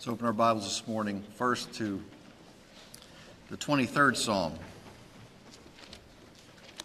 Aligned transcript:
Let's 0.00 0.08
open 0.08 0.24
our 0.24 0.32
Bibles 0.32 0.64
this 0.64 0.88
morning 0.88 1.22
first 1.34 1.74
to 1.74 2.02
the 3.50 3.56
23rd 3.58 4.16
Psalm. 4.16 4.54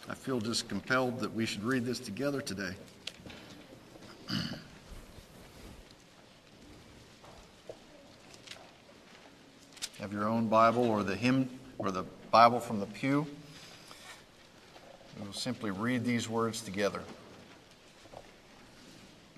I 0.10 0.14
feel 0.14 0.42
just 0.42 0.68
compelled 0.68 1.22
that 1.22 1.34
we 1.34 1.46
should 1.46 1.64
read 1.64 1.86
this 1.86 1.98
together 1.98 2.42
today. 2.42 2.72
Have 10.02 10.12
your 10.12 10.28
own 10.28 10.50
Bible 10.50 10.84
or 10.84 11.04
the 11.04 11.16
hymn 11.16 11.50
or 11.78 11.92
the 11.92 12.04
Bible 12.32 12.60
from 12.60 12.82
the 12.82 12.86
pew. 12.86 13.26
We 15.18 15.26
will 15.26 15.32
simply 15.32 15.72
read 15.72 16.04
these 16.04 16.28
words 16.28 16.60
together 16.60 17.00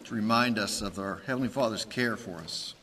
to 0.05 0.15
remind 0.15 0.57
us 0.57 0.81
of 0.81 0.97
our 0.97 1.21
Heavenly 1.27 1.49
Father's 1.49 1.85
care 1.85 2.17
for 2.17 2.37
us. 2.37 2.73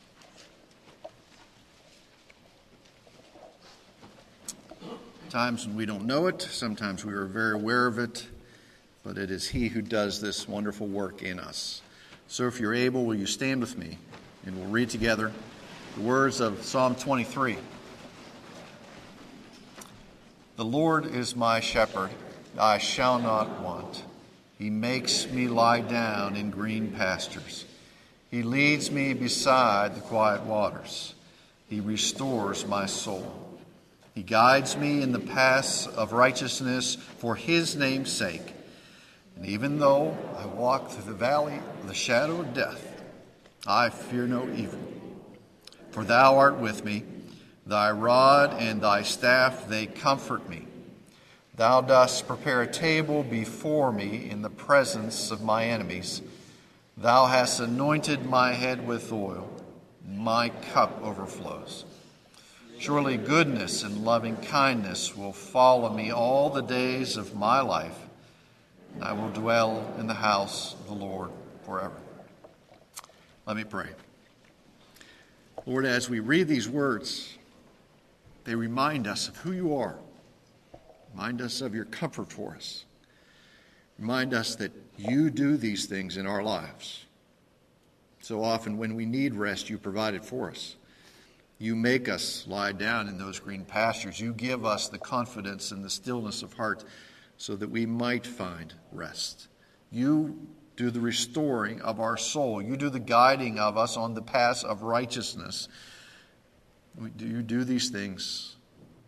Times 5.35 5.67
when 5.67 5.75
we 5.75 5.85
don't 5.85 6.05
know 6.05 6.27
it, 6.27 6.41
sometimes 6.41 7.03
we 7.03 7.11
are 7.11 7.25
very 7.25 7.55
aware 7.55 7.87
of 7.87 7.99
it, 7.99 8.25
but 9.03 9.17
it 9.17 9.29
is 9.29 9.45
He 9.45 9.67
who 9.67 9.81
does 9.81 10.21
this 10.21 10.47
wonderful 10.47 10.87
work 10.87 11.23
in 11.23 11.41
us. 11.41 11.81
So 12.29 12.47
if 12.47 12.61
you're 12.61 12.73
able, 12.73 13.03
will 13.03 13.15
you 13.15 13.25
stand 13.25 13.59
with 13.59 13.77
me 13.77 13.97
and 14.45 14.55
we'll 14.57 14.69
read 14.69 14.89
together 14.89 15.33
the 15.95 16.01
words 16.03 16.39
of 16.39 16.63
Psalm 16.63 16.95
23. 16.95 17.57
The 20.55 20.63
Lord 20.63 21.05
is 21.05 21.35
my 21.35 21.59
shepherd, 21.59 22.11
I 22.57 22.77
shall 22.77 23.19
not 23.19 23.59
want. 23.59 24.05
He 24.57 24.69
makes 24.69 25.29
me 25.29 25.49
lie 25.49 25.81
down 25.81 26.37
in 26.37 26.49
green 26.49 26.91
pastures. 26.91 27.65
He 28.31 28.41
leads 28.41 28.89
me 28.89 29.13
beside 29.13 29.95
the 29.95 29.99
quiet 30.01 30.43
waters. 30.43 31.13
He 31.69 31.81
restores 31.81 32.65
my 32.65 32.85
soul. 32.85 33.45
He 34.15 34.23
guides 34.23 34.77
me 34.77 35.01
in 35.01 35.11
the 35.11 35.19
paths 35.19 35.87
of 35.87 36.13
righteousness 36.13 36.95
for 36.95 37.35
his 37.35 37.75
name's 37.75 38.13
sake. 38.13 38.53
And 39.35 39.45
even 39.45 39.77
though 39.77 40.17
I 40.37 40.45
walk 40.45 40.89
through 40.89 41.11
the 41.11 41.17
valley 41.17 41.59
of 41.81 41.87
the 41.89 41.93
shadow 41.93 42.39
of 42.39 42.53
death, 42.53 43.03
I 43.67 43.89
fear 43.89 44.25
no 44.25 44.49
evil. 44.55 44.79
For 45.91 46.05
thou 46.05 46.37
art 46.37 46.59
with 46.59 46.85
me, 46.85 47.03
thy 47.65 47.91
rod 47.91 48.55
and 48.57 48.79
thy 48.79 49.01
staff, 49.01 49.67
they 49.67 49.85
comfort 49.85 50.47
me. 50.47 50.65
Thou 51.55 51.81
dost 51.81 52.25
prepare 52.25 52.61
a 52.61 52.71
table 52.71 53.21
before 53.21 53.91
me 53.91 54.29
in 54.29 54.41
the 54.41 54.49
presence 54.49 55.29
of 55.29 55.41
my 55.41 55.65
enemies. 55.65 56.21
Thou 56.95 57.25
hast 57.25 57.59
anointed 57.59 58.25
my 58.25 58.53
head 58.53 58.87
with 58.87 59.11
oil, 59.11 59.49
my 60.07 60.49
cup 60.71 61.01
overflows. 61.01 61.83
Surely 62.77 63.17
goodness 63.17 63.83
and 63.83 64.03
loving 64.03 64.35
kindness 64.37 65.15
will 65.15 65.31
follow 65.31 65.89
me 65.91 66.11
all 66.11 66.49
the 66.49 66.61
days 66.61 67.15
of 67.15 67.33
my 67.33 67.61
life, 67.61 67.97
and 68.93 69.03
I 69.03 69.13
will 69.13 69.29
dwell 69.29 69.93
in 69.97 70.07
the 70.07 70.13
house 70.13 70.73
of 70.73 70.87
the 70.87 70.93
Lord 70.93 71.31
forever. 71.65 71.95
Let 73.45 73.55
me 73.55 73.63
pray. 73.63 73.89
Lord, 75.65 75.85
as 75.85 76.09
we 76.09 76.19
read 76.19 76.47
these 76.47 76.69
words, 76.69 77.37
they 78.43 78.55
remind 78.55 79.07
us 79.07 79.29
of 79.29 79.37
who 79.37 79.53
you 79.53 79.77
are, 79.77 79.95
remind 81.13 81.41
us 81.41 81.61
of 81.61 81.73
your 81.73 81.85
comfort 81.85 82.31
for 82.31 82.55
us, 82.55 82.85
remind 83.97 84.33
us 84.33 84.55
that 84.57 84.71
you 84.97 85.29
do 85.29 85.57
these 85.57 85.85
things 85.85 86.17
in 86.17 86.27
our 86.27 86.43
lives. 86.43 87.05
So 88.21 88.43
often, 88.43 88.77
when 88.77 88.95
we 88.95 89.05
need 89.05 89.33
rest, 89.33 89.69
you 89.69 89.77
provide 89.77 90.13
it 90.13 90.25
for 90.25 90.49
us. 90.49 90.75
You 91.57 91.75
make 91.75 92.09
us 92.09 92.45
lie 92.47 92.73
down 92.73 93.07
in 93.07 93.17
those 93.17 93.39
green 93.39 93.63
pastures. 93.63 94.19
You 94.19 94.33
give 94.33 94.65
us 94.65 94.89
the 94.89 94.99
confidence 94.99 95.71
and 95.71 95.83
the 95.83 95.89
stillness 95.89 96.43
of 96.43 96.53
heart 96.53 96.83
so 97.37 97.55
that 97.55 97.69
we 97.69 97.85
might 97.85 98.27
find 98.27 98.73
rest. 98.91 99.47
You 99.89 100.47
do 100.75 100.91
the 100.91 100.99
restoring 100.99 101.81
of 101.81 101.99
our 101.99 102.17
soul. 102.17 102.61
You 102.61 102.75
do 102.75 102.89
the 102.89 102.99
guiding 102.99 103.59
of 103.59 103.77
us 103.77 103.95
on 103.95 104.13
the 104.13 104.21
path 104.21 104.63
of 104.65 104.83
righteousness. 104.83 105.69
You 107.17 107.41
do 107.41 107.63
these 107.63 107.89
things 107.89 108.57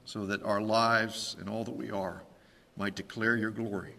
so 0.05 0.25
that 0.27 0.43
our 0.43 0.61
lives 0.61 1.35
and 1.39 1.49
all 1.49 1.65
that 1.65 1.75
we 1.75 1.91
are 1.91 2.23
might 2.77 2.95
declare 2.95 3.35
your 3.35 3.51
glory. 3.51 3.95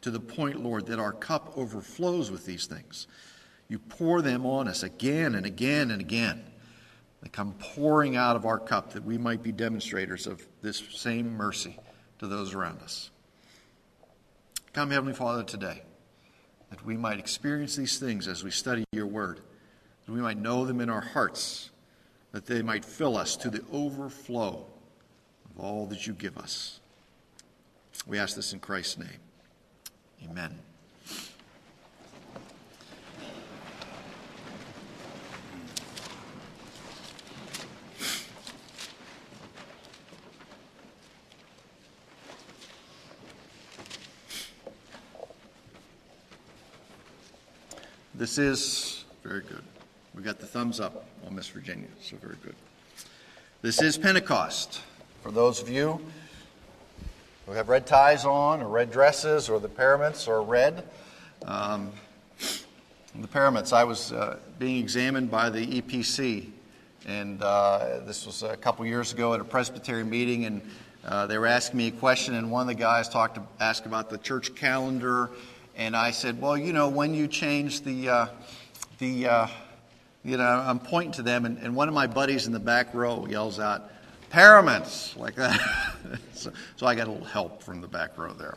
To 0.00 0.10
the 0.10 0.18
point, 0.18 0.60
Lord, 0.60 0.86
that 0.86 0.98
our 0.98 1.12
cup 1.12 1.52
overflows 1.56 2.30
with 2.30 2.46
these 2.46 2.66
things. 2.66 3.06
You 3.68 3.78
pour 3.78 4.22
them 4.22 4.44
on 4.44 4.66
us 4.66 4.82
again 4.82 5.36
and 5.36 5.46
again 5.46 5.92
and 5.92 6.00
again. 6.00 6.49
They 7.22 7.28
come 7.28 7.54
pouring 7.58 8.16
out 8.16 8.36
of 8.36 8.46
our 8.46 8.58
cup 8.58 8.92
that 8.92 9.04
we 9.04 9.18
might 9.18 9.42
be 9.42 9.52
demonstrators 9.52 10.26
of 10.26 10.46
this 10.62 10.82
same 10.90 11.36
mercy 11.36 11.78
to 12.18 12.26
those 12.26 12.54
around 12.54 12.80
us. 12.80 13.10
Come, 14.72 14.90
Heavenly 14.90 15.14
Father, 15.14 15.42
today, 15.42 15.82
that 16.70 16.84
we 16.84 16.96
might 16.96 17.18
experience 17.18 17.76
these 17.76 17.98
things 17.98 18.28
as 18.28 18.44
we 18.44 18.50
study 18.50 18.84
your 18.92 19.06
word, 19.06 19.40
that 20.06 20.12
we 20.12 20.20
might 20.20 20.38
know 20.38 20.64
them 20.64 20.80
in 20.80 20.88
our 20.88 21.00
hearts, 21.00 21.70
that 22.32 22.46
they 22.46 22.62
might 22.62 22.84
fill 22.84 23.16
us 23.16 23.36
to 23.36 23.50
the 23.50 23.64
overflow 23.72 24.64
of 25.50 25.62
all 25.62 25.86
that 25.86 26.06
you 26.06 26.12
give 26.12 26.38
us. 26.38 26.80
We 28.06 28.18
ask 28.18 28.36
this 28.36 28.52
in 28.52 28.60
Christ's 28.60 28.98
name. 28.98 29.18
Amen. 30.24 30.58
This 48.20 48.36
is 48.36 49.06
very 49.24 49.40
good. 49.40 49.62
We 50.14 50.22
got 50.22 50.40
the 50.40 50.46
thumbs 50.46 50.78
up 50.78 51.06
on 51.26 51.34
Miss 51.34 51.48
Virginia, 51.48 51.88
so 52.02 52.18
very 52.18 52.36
good. 52.44 52.54
This 53.62 53.80
is 53.80 53.96
Pentecost. 53.96 54.82
For 55.22 55.32
those 55.32 55.62
of 55.62 55.70
you 55.70 55.98
who 57.46 57.52
have 57.52 57.70
red 57.70 57.86
ties 57.86 58.26
on, 58.26 58.60
or 58.60 58.68
red 58.68 58.92
dresses, 58.92 59.48
or 59.48 59.58
the 59.58 59.70
pyramids 59.70 60.28
are 60.28 60.42
red, 60.42 60.84
um, 61.46 61.92
the 63.18 63.26
pyramids, 63.26 63.72
I 63.72 63.84
was 63.84 64.12
uh, 64.12 64.36
being 64.58 64.76
examined 64.76 65.30
by 65.30 65.48
the 65.48 65.80
EPC, 65.80 66.50
and 67.06 67.42
uh, 67.42 68.00
this 68.04 68.26
was 68.26 68.42
a 68.42 68.54
couple 68.58 68.84
years 68.84 69.14
ago 69.14 69.32
at 69.32 69.40
a 69.40 69.44
Presbyterian 69.44 70.10
meeting, 70.10 70.44
and 70.44 70.60
uh, 71.06 71.26
they 71.26 71.38
were 71.38 71.46
asking 71.46 71.78
me 71.78 71.86
a 71.86 71.92
question, 71.92 72.34
and 72.34 72.50
one 72.50 72.60
of 72.60 72.66
the 72.66 72.74
guys 72.74 73.08
talked 73.08 73.36
to, 73.36 73.42
asked 73.60 73.86
about 73.86 74.10
the 74.10 74.18
church 74.18 74.54
calendar 74.54 75.30
and 75.76 75.96
I 75.96 76.10
said, 76.10 76.40
well, 76.40 76.56
you 76.56 76.72
know, 76.72 76.88
when 76.88 77.14
you 77.14 77.26
change 77.26 77.82
the, 77.82 78.08
uh, 78.08 78.26
the 78.98 79.26
uh, 79.26 79.46
you 80.24 80.36
know, 80.36 80.44
I'm 80.44 80.78
pointing 80.78 81.12
to 81.12 81.22
them, 81.22 81.46
and, 81.46 81.58
and, 81.58 81.74
one 81.74 81.88
of 81.88 81.94
my 81.94 82.06
buddies 82.06 82.46
in 82.46 82.52
the 82.52 82.60
back 82.60 82.92
row 82.94 83.26
yells 83.26 83.58
out, 83.58 83.90
paraments, 84.28 85.16
like 85.16 85.34
that. 85.36 85.60
so, 86.34 86.52
so, 86.76 86.86
I 86.86 86.94
got 86.94 87.08
a 87.08 87.10
little 87.10 87.26
help 87.26 87.62
from 87.62 87.80
the 87.80 87.88
back 87.88 88.18
row 88.18 88.32
there. 88.32 88.54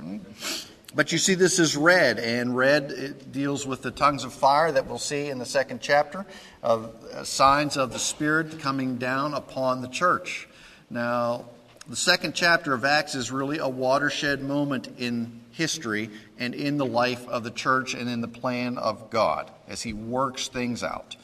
But 0.96 1.12
you 1.12 1.18
see, 1.18 1.34
this 1.34 1.60
is 1.60 1.78
red, 1.78 2.20
and 2.20 2.56
red 2.56 3.32
deals 3.32 3.66
with 3.66 3.82
the 3.82 3.92
tongues 3.92 4.26
of 4.26 4.34
fire 4.34 4.72
that 4.72 4.86
we'll 4.88 5.00
see 5.00 5.30
in 5.30 5.40
the 5.40 5.46
second 5.46 5.82
chapter 5.82 6.26
of 6.62 6.94
uh, 7.14 7.24
signs 7.24 7.78
of 7.78 7.94
the 7.94 8.00
Spirit 8.00 8.60
coming 8.60 8.98
down 8.98 9.34
upon 9.34 9.82
the 9.82 9.88
church. 9.88 10.48
Now, 10.90 11.46
the 11.88 11.96
second 11.96 12.34
chapter 12.34 12.74
of 12.74 12.86
Acts 12.86 13.14
is 13.14 13.32
really 13.32 13.58
a 13.58 13.68
watershed 13.68 14.42
moment 14.42 14.90
in 14.98 15.42
history 15.52 16.10
and 16.40 16.56
in 16.56 16.78
the 16.78 16.86
life 16.86 17.28
of 17.28 17.44
the 17.44 17.52
church 17.52 17.94
and 17.94 18.10
in 18.10 18.22
the 18.22 18.28
plan 18.28 18.78
of 18.78 19.10
God 19.10 19.52
as 19.68 19.82
He 19.82 19.94
works 19.94 20.48
things 20.48 20.84
out. 20.84 21.16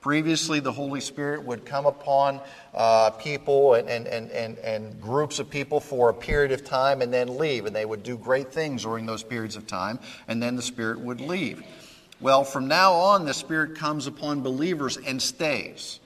Previously, 0.00 0.60
the 0.60 0.72
Holy 0.72 1.00
Spirit 1.00 1.44
would 1.44 1.64
come 1.64 1.86
upon 1.86 2.40
uh, 2.72 3.10
people 3.10 3.74
and, 3.74 3.88
and, 3.88 4.06
and, 4.06 4.30
and, 4.30 4.58
and 4.58 5.00
groups 5.00 5.38
of 5.38 5.50
people 5.50 5.80
for 5.80 6.08
a 6.08 6.14
period 6.14 6.52
of 6.52 6.64
time 6.64 7.02
and 7.02 7.12
then 7.12 7.36
leave, 7.36 7.66
and 7.66 7.74
they 7.74 7.84
would 7.84 8.02
do 8.02 8.16
great 8.16 8.52
things 8.52 8.82
during 8.82 9.06
those 9.06 9.22
periods 9.22 9.56
of 9.56 9.66
time, 9.66 9.98
and 10.28 10.42
then 10.42 10.56
the 10.56 10.62
Spirit 10.62 11.00
would 11.00 11.20
leave. 11.20 11.62
Well, 12.20 12.44
from 12.44 12.68
now 12.68 12.92
on, 12.94 13.24
the 13.24 13.34
Spirit 13.34 13.76
comes 13.76 14.06
upon 14.06 14.42
believers 14.42 14.96
and 14.96 15.20
stays. 15.20 16.00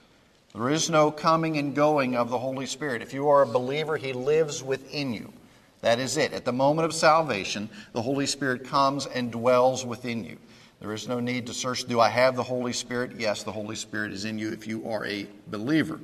There 0.55 0.69
is 0.69 0.91
no 0.91 1.11
coming 1.11 1.57
and 1.57 1.75
going 1.75 2.15
of 2.15 2.29
the 2.29 2.39
Holy 2.39 2.67
Spirit. 2.67 3.03
If 3.03 3.15
you 3.15 3.29
are 3.29 3.43
a 3.43 3.47
believer, 3.47 3.97
He 3.97 4.13
lives 4.13 4.63
within 4.63 5.15
you. 5.15 5.33
That 5.81 5.99
is 5.99 6.17
it. 6.17 6.33
At 6.33 6.45
the 6.45 6.53
moment 6.53 6.87
of 6.87 6.95
salvation, 6.95 7.69
the 7.93 8.03
Holy 8.03 8.27
Spirit 8.27 8.65
comes 8.65 9.07
and 9.07 9.33
dwells 9.33 9.85
within 9.85 10.25
you. 10.25 10.39
There 10.81 10.93
is 10.93 11.09
no 11.09 11.21
need 11.21 11.47
to 11.47 11.55
search, 11.55 11.85
do 11.85 12.01
I 12.01 12.09
have 12.09 12.37
the 12.37 12.43
Holy 12.43 12.73
Spirit? 12.73 13.13
Yes, 13.19 13.45
the 13.45 13.53
Holy 13.53 13.77
Spirit 13.77 14.13
is 14.13 14.25
in 14.25 14.39
you 14.39 14.53
if 14.53 14.67
you 14.67 14.89
are 14.89 15.07
a 15.07 15.27
believer. 15.49 16.01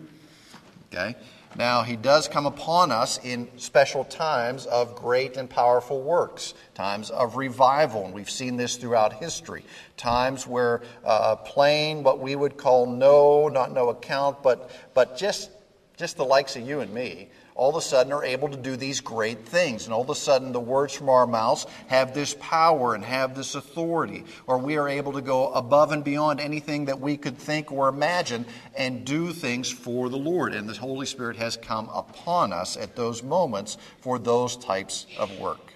Okay? 0.92 1.14
Now, 1.56 1.82
he 1.82 1.96
does 1.96 2.28
come 2.28 2.46
upon 2.46 2.92
us 2.92 3.18
in 3.24 3.48
special 3.58 4.04
times 4.04 4.66
of 4.66 4.94
great 4.94 5.36
and 5.36 5.48
powerful 5.48 6.02
works, 6.02 6.54
times 6.74 7.10
of 7.10 7.36
revival, 7.36 8.04
and 8.04 8.14
we've 8.14 8.30
seen 8.30 8.56
this 8.56 8.76
throughout 8.76 9.14
history. 9.14 9.64
Times 9.96 10.46
where 10.46 10.82
uh, 11.04 11.36
plain, 11.36 12.02
what 12.02 12.20
we 12.20 12.36
would 12.36 12.56
call 12.56 12.86
no, 12.86 13.48
not 13.48 13.72
no 13.72 13.88
account, 13.88 14.42
but, 14.42 14.70
but 14.94 15.16
just, 15.16 15.50
just 15.96 16.16
the 16.16 16.24
likes 16.24 16.54
of 16.54 16.66
you 16.66 16.80
and 16.80 16.92
me, 16.92 17.28
all 17.58 17.70
of 17.70 17.76
a 17.76 17.80
sudden 17.80 18.12
are 18.12 18.24
able 18.24 18.48
to 18.48 18.56
do 18.56 18.76
these 18.76 19.00
great 19.00 19.44
things. 19.44 19.84
And 19.84 19.92
all 19.92 20.02
of 20.02 20.10
a 20.10 20.14
sudden, 20.14 20.52
the 20.52 20.60
words 20.60 20.94
from 20.94 21.08
our 21.08 21.26
mouths 21.26 21.66
have 21.88 22.14
this 22.14 22.34
power 22.38 22.94
and 22.94 23.04
have 23.04 23.34
this 23.34 23.56
authority, 23.56 24.24
or 24.46 24.58
we 24.58 24.78
are 24.78 24.88
able 24.88 25.12
to 25.14 25.20
go 25.20 25.48
above 25.48 25.90
and 25.90 26.04
beyond 26.04 26.38
anything 26.38 26.84
that 26.84 27.00
we 27.00 27.16
could 27.16 27.36
think 27.36 27.72
or 27.72 27.88
imagine 27.88 28.46
and 28.76 29.04
do 29.04 29.32
things 29.32 29.68
for 29.68 30.08
the 30.08 30.16
Lord. 30.16 30.54
And 30.54 30.68
the 30.68 30.74
Holy 30.74 31.04
Spirit 31.04 31.36
has 31.38 31.56
come 31.56 31.90
upon 31.92 32.52
us 32.52 32.76
at 32.76 32.94
those 32.94 33.24
moments 33.24 33.76
for 34.00 34.20
those 34.20 34.56
types 34.56 35.08
of 35.18 35.36
work. 35.40 35.72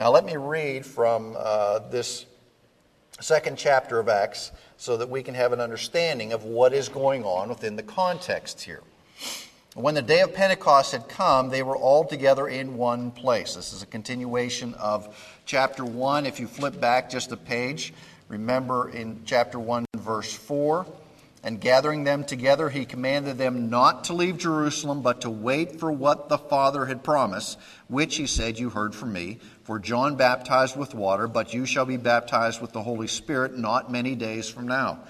Now, 0.00 0.10
let 0.10 0.24
me 0.24 0.36
read 0.36 0.84
from 0.84 1.36
uh, 1.38 1.78
this 1.90 2.26
second 3.20 3.56
chapter 3.56 4.00
of 4.00 4.08
Acts 4.08 4.50
so 4.76 4.96
that 4.96 5.08
we 5.08 5.22
can 5.22 5.36
have 5.36 5.52
an 5.52 5.60
understanding 5.60 6.32
of 6.32 6.42
what 6.42 6.72
is 6.72 6.88
going 6.88 7.22
on 7.22 7.48
within 7.50 7.76
the 7.76 7.84
context 7.84 8.62
here. 8.62 8.82
When 9.74 9.94
the 9.94 10.02
day 10.02 10.20
of 10.20 10.34
Pentecost 10.34 10.92
had 10.92 11.08
come, 11.08 11.48
they 11.48 11.62
were 11.62 11.78
all 11.78 12.04
together 12.04 12.46
in 12.46 12.76
one 12.76 13.10
place. 13.10 13.54
This 13.54 13.72
is 13.72 13.82
a 13.82 13.86
continuation 13.86 14.74
of 14.74 15.16
chapter 15.46 15.82
1. 15.82 16.26
If 16.26 16.38
you 16.40 16.46
flip 16.46 16.78
back 16.78 17.08
just 17.08 17.32
a 17.32 17.38
page, 17.38 17.94
remember 18.28 18.90
in 18.90 19.22
chapter 19.24 19.58
1, 19.58 19.86
verse 19.96 20.30
4 20.30 20.84
and 21.44 21.58
gathering 21.58 22.04
them 22.04 22.22
together, 22.22 22.68
he 22.68 22.84
commanded 22.84 23.38
them 23.38 23.70
not 23.70 24.04
to 24.04 24.12
leave 24.12 24.36
Jerusalem, 24.36 25.00
but 25.00 25.22
to 25.22 25.30
wait 25.30 25.80
for 25.80 25.90
what 25.90 26.28
the 26.28 26.38
Father 26.38 26.84
had 26.84 27.02
promised, 27.02 27.58
which 27.88 28.16
he 28.16 28.26
said, 28.26 28.58
You 28.58 28.68
heard 28.68 28.94
from 28.94 29.14
me. 29.14 29.38
For 29.64 29.78
John 29.78 30.16
baptized 30.16 30.76
with 30.76 30.94
water, 30.94 31.26
but 31.26 31.54
you 31.54 31.64
shall 31.64 31.86
be 31.86 31.96
baptized 31.96 32.60
with 32.60 32.72
the 32.72 32.82
Holy 32.82 33.08
Spirit 33.08 33.56
not 33.56 33.90
many 33.90 34.14
days 34.14 34.50
from 34.50 34.68
now. 34.68 35.00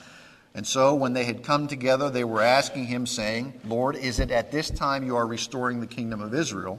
And 0.55 0.67
so, 0.67 0.95
when 0.95 1.15
they 1.15 1.25
had 1.25 1.43
come 1.43 1.67
together, 1.67 2.11
they 2.11 2.25
were 2.25 2.43
asking 2.43 2.85
him, 2.87 3.07
saying, 3.07 3.55
Lord, 3.65 3.97
is 3.97 4.21
it 4.21 4.31
at 4.31 4.53
this 4.53 4.69
time 4.71 5.05
you 5.05 5.17
are 5.17 5.27
restoring 5.27 5.81
the 5.81 5.87
kingdom 5.87 6.21
of 6.21 6.35
Israel? 6.35 6.79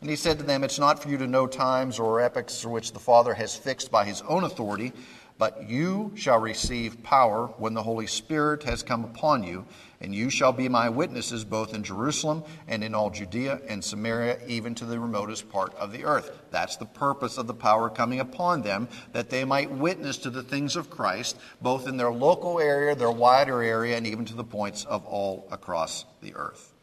And 0.00 0.08
he 0.08 0.16
said 0.16 0.38
to 0.38 0.44
them, 0.44 0.64
It's 0.64 0.78
not 0.78 1.02
for 1.02 1.10
you 1.10 1.18
to 1.18 1.26
know 1.26 1.46
times 1.46 1.98
or 1.98 2.20
epochs 2.20 2.64
which 2.64 2.92
the 2.92 2.98
Father 2.98 3.34
has 3.34 3.54
fixed 3.54 3.90
by 3.90 4.04
his 4.04 4.22
own 4.22 4.44
authority, 4.44 4.92
but 5.38 5.68
you 5.68 6.12
shall 6.14 6.38
receive 6.38 7.02
power 7.02 7.48
when 7.58 7.74
the 7.74 7.82
Holy 7.82 8.06
Spirit 8.06 8.62
has 8.64 8.82
come 8.82 9.04
upon 9.04 9.44
you, 9.44 9.66
and 10.02 10.14
you 10.14 10.28
shall 10.28 10.52
be 10.52 10.68
my 10.68 10.90
witnesses 10.90 11.44
both 11.44 11.72
in 11.72 11.84
Jerusalem 11.84 12.42
and 12.66 12.82
in 12.82 12.94
all 12.94 13.08
Judea 13.08 13.60
and 13.68 13.82
Samaria, 13.82 14.40
even 14.48 14.74
to 14.74 14.84
the 14.84 14.98
remotest 14.98 15.48
part 15.48 15.74
of 15.76 15.92
the 15.92 16.04
earth. 16.04 16.42
That's 16.50 16.76
the 16.76 16.86
purpose 16.86 17.38
of 17.38 17.46
the 17.46 17.54
power 17.54 17.88
coming 17.88 18.18
upon 18.18 18.62
them, 18.62 18.88
that 19.12 19.30
they 19.30 19.44
might 19.44 19.70
witness 19.70 20.18
to 20.18 20.30
the 20.30 20.42
things 20.42 20.74
of 20.74 20.90
Christ, 20.90 21.38
both 21.60 21.86
in 21.86 21.96
their 21.96 22.12
local 22.12 22.58
area, 22.58 22.96
their 22.96 23.12
wider 23.12 23.62
area, 23.62 23.96
and 23.96 24.06
even 24.06 24.24
to 24.26 24.34
the 24.34 24.44
points 24.44 24.84
of 24.84 25.06
all 25.06 25.46
across 25.52 26.04
the 26.20 26.34
earth. 26.34 26.74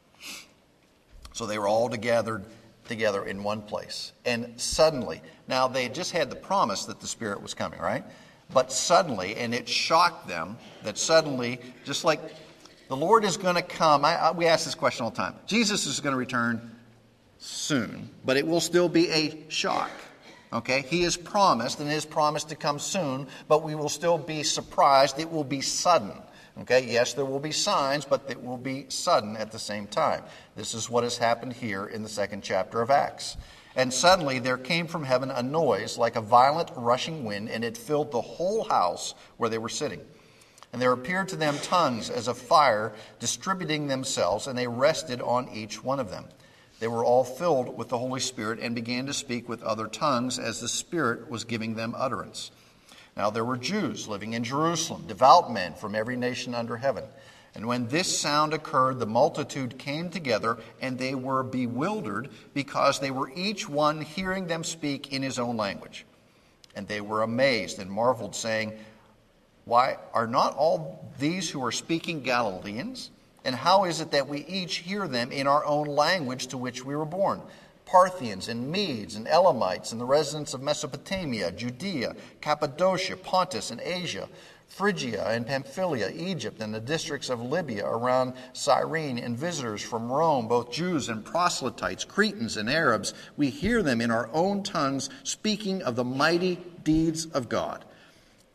So 1.33 1.45
they 1.45 1.59
were 1.59 1.67
all 1.67 1.89
together 1.89 2.41
together 2.87 3.23
in 3.23 3.43
one 3.43 3.61
place. 3.61 4.13
And 4.25 4.59
suddenly, 4.59 5.21
now 5.47 5.67
they 5.67 5.89
just 5.89 6.11
had 6.11 6.29
the 6.29 6.35
promise 6.35 6.85
that 6.85 6.99
the 6.99 7.07
Spirit 7.07 7.41
was 7.41 7.53
coming, 7.53 7.79
right? 7.79 8.03
But 8.51 8.71
suddenly, 8.71 9.35
and 9.35 9.53
it 9.53 9.69
shocked 9.69 10.27
them 10.27 10.57
that 10.83 10.97
suddenly, 10.97 11.59
just 11.85 12.03
like 12.03 12.19
the 12.89 12.97
Lord 12.97 13.23
is 13.23 13.37
going 13.37 13.55
to 13.55 13.61
come. 13.61 14.03
I, 14.03 14.15
I, 14.15 14.31
we 14.31 14.47
ask 14.47 14.65
this 14.65 14.75
question 14.75 15.05
all 15.05 15.11
the 15.11 15.17
time. 15.17 15.35
Jesus 15.45 15.85
is 15.85 15.99
going 16.01 16.13
to 16.13 16.17
return 16.17 16.75
soon, 17.37 18.09
but 18.25 18.35
it 18.35 18.45
will 18.45 18.59
still 18.59 18.89
be 18.89 19.09
a 19.09 19.45
shock. 19.47 19.91
Okay? 20.51 20.81
He 20.81 21.03
is 21.03 21.15
promised, 21.15 21.79
and 21.79 21.89
it 21.89 21.93
is 21.93 22.05
promised 22.05 22.49
to 22.49 22.55
come 22.55 22.79
soon, 22.79 23.27
but 23.47 23.63
we 23.63 23.75
will 23.75 23.89
still 23.89 24.17
be 24.17 24.41
surprised. 24.41 25.19
It 25.19 25.31
will 25.31 25.43
be 25.43 25.61
sudden. 25.61 26.13
Okay? 26.61 26.83
Yes, 26.83 27.13
there 27.13 27.25
will 27.25 27.39
be 27.39 27.51
signs, 27.51 28.05
but 28.05 28.25
it 28.27 28.43
will 28.43 28.57
be 28.57 28.87
sudden 28.89 29.37
at 29.37 29.51
the 29.51 29.59
same 29.59 29.85
time. 29.85 30.23
This 30.55 30.73
is 30.73 30.89
what 30.89 31.03
has 31.03 31.15
happened 31.15 31.53
here 31.53 31.85
in 31.85 32.01
the 32.01 32.09
second 32.09 32.41
chapter 32.41 32.81
of 32.81 32.89
Acts. 32.89 33.37
And 33.75 33.93
suddenly 33.93 34.39
there 34.39 34.57
came 34.57 34.87
from 34.87 35.03
heaven 35.03 35.29
a 35.29 35.43
noise 35.43 35.95
like 35.95 36.15
a 36.15 36.21
violent 36.21 36.71
rushing 36.75 37.23
wind, 37.23 37.49
and 37.49 37.63
it 37.63 37.77
filled 37.77 38.11
the 38.11 38.19
whole 38.19 38.63
house 38.63 39.13
where 39.37 39.51
they 39.51 39.59
were 39.59 39.69
sitting. 39.69 40.01
And 40.71 40.81
there 40.81 40.91
appeared 40.91 41.29
to 41.29 41.35
them 41.35 41.57
tongues 41.59 42.09
as 42.09 42.27
of 42.27 42.37
fire 42.37 42.93
distributing 43.19 43.87
themselves, 43.87 44.47
and 44.47 44.57
they 44.57 44.67
rested 44.67 45.21
on 45.21 45.49
each 45.49 45.83
one 45.83 45.99
of 45.99 46.11
them. 46.11 46.25
They 46.79 46.87
were 46.87 47.03
all 47.03 47.23
filled 47.23 47.77
with 47.77 47.89
the 47.89 47.97
Holy 47.97 48.19
Spirit 48.19 48.59
and 48.59 48.73
began 48.73 49.05
to 49.07 49.13
speak 49.13 49.49
with 49.49 49.63
other 49.63 49.87
tongues 49.87 50.39
as 50.39 50.61
the 50.61 50.67
Spirit 50.67 51.29
was 51.29 51.43
giving 51.43 51.75
them 51.75 51.93
utterance. 51.97 52.51
Now 53.17 53.29
there 53.29 53.43
were 53.43 53.57
Jews 53.57 54.07
living 54.07 54.33
in 54.33 54.43
Jerusalem, 54.43 55.05
devout 55.07 55.51
men 55.51 55.73
from 55.73 55.95
every 55.95 56.15
nation 56.15 56.55
under 56.55 56.77
heaven. 56.77 57.03
And 57.55 57.65
when 57.65 57.87
this 57.87 58.17
sound 58.17 58.53
occurred, 58.53 58.99
the 58.99 59.05
multitude 59.05 59.77
came 59.77 60.09
together, 60.09 60.57
and 60.79 60.97
they 60.97 61.15
were 61.15 61.43
bewildered 61.43 62.29
because 62.53 62.99
they 62.99 63.11
were 63.11 63.31
each 63.35 63.67
one 63.67 64.01
hearing 64.01 64.47
them 64.47 64.63
speak 64.63 65.11
in 65.11 65.23
his 65.23 65.39
own 65.39 65.57
language. 65.57 66.05
And 66.75 66.87
they 66.87 67.01
were 67.01 67.23
amazed 67.23 67.79
and 67.79 67.91
marveled, 67.91 68.35
saying, 68.35 68.73
why 69.69 69.97
are 70.13 70.27
not 70.27 70.55
all 70.55 71.13
these 71.19 71.49
who 71.49 71.63
are 71.63 71.71
speaking 71.71 72.21
Galileans? 72.21 73.11
And 73.45 73.55
how 73.55 73.85
is 73.85 74.01
it 74.01 74.11
that 74.11 74.27
we 74.27 74.43
each 74.45 74.77
hear 74.77 75.07
them 75.07 75.31
in 75.31 75.47
our 75.47 75.63
own 75.63 75.87
language 75.87 76.47
to 76.47 76.57
which 76.57 76.83
we 76.83 76.95
were 76.95 77.05
born? 77.05 77.41
Parthians 77.85 78.49
and 78.49 78.71
Medes 78.71 79.15
and 79.15 79.27
Elamites 79.27 79.91
and 79.91 80.01
the 80.01 80.05
residents 80.05 80.53
of 80.53 80.61
Mesopotamia, 80.61 81.51
Judea, 81.51 82.15
Cappadocia, 82.41 83.15
Pontus 83.15 83.71
and 83.71 83.79
Asia, 83.81 84.27
Phrygia 84.67 85.27
and 85.27 85.47
Pamphylia, 85.47 86.11
Egypt 86.15 86.61
and 86.61 86.73
the 86.73 86.79
districts 86.79 87.29
of 87.29 87.41
Libya 87.41 87.85
around 87.85 88.33
Cyrene, 88.53 89.17
and 89.17 89.37
visitors 89.37 89.81
from 89.81 90.11
Rome, 90.11 90.47
both 90.47 90.71
Jews 90.71 91.09
and 91.09 91.23
proselytes, 91.25 92.03
Cretans 92.05 92.57
and 92.57 92.69
Arabs, 92.69 93.13
we 93.37 93.49
hear 93.49 93.81
them 93.81 94.01
in 94.01 94.11
our 94.11 94.29
own 94.33 94.63
tongues 94.63 95.09
speaking 95.23 95.81
of 95.81 95.95
the 95.95 96.03
mighty 96.03 96.59
deeds 96.83 97.25
of 97.27 97.49
God. 97.49 97.85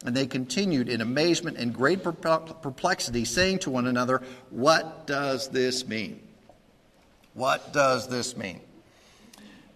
And 0.05 0.14
they 0.14 0.26
continued 0.26 0.88
in 0.88 1.00
amazement 1.00 1.56
and 1.56 1.73
great 1.73 2.02
perplexity, 2.02 3.25
saying 3.25 3.61
to 3.61 3.70
one 3.70 3.87
another, 3.87 4.23
What 4.50 5.06
does 5.06 5.49
this 5.49 5.87
mean? 5.87 6.20
What 7.35 7.73
does 7.73 8.08
this 8.08 8.37
mean? 8.37 8.61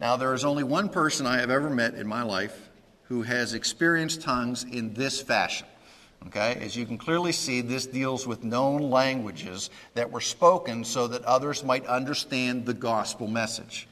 Now, 0.01 0.17
there 0.17 0.35
is 0.35 0.45
only 0.45 0.63
one 0.63 0.91
person 0.91 1.27
I 1.27 1.39
have 1.39 1.51
ever 1.51 1.71
met 1.71 1.95
in 1.95 2.07
my 2.07 2.23
life 2.23 2.69
who 3.05 3.23
has 3.23 3.55
experienced 3.55 4.21
tongues 4.21 4.65
in 4.65 4.95
this 4.95 5.21
fashion. 5.21 5.67
Okay, 6.27 6.59
as 6.61 6.77
you 6.77 6.85
can 6.85 6.99
clearly 6.99 7.33
see, 7.33 7.61
this 7.61 7.87
deals 7.87 8.27
with 8.27 8.43
known 8.45 8.91
languages 8.91 9.71
that 9.95 10.11
were 10.11 10.21
spoken 10.21 10.85
so 10.85 11.07
that 11.09 11.23
others 11.25 11.65
might 11.65 11.87
understand 11.87 12.67
the 12.67 12.75
gospel 12.75 13.29
message. 13.29 13.89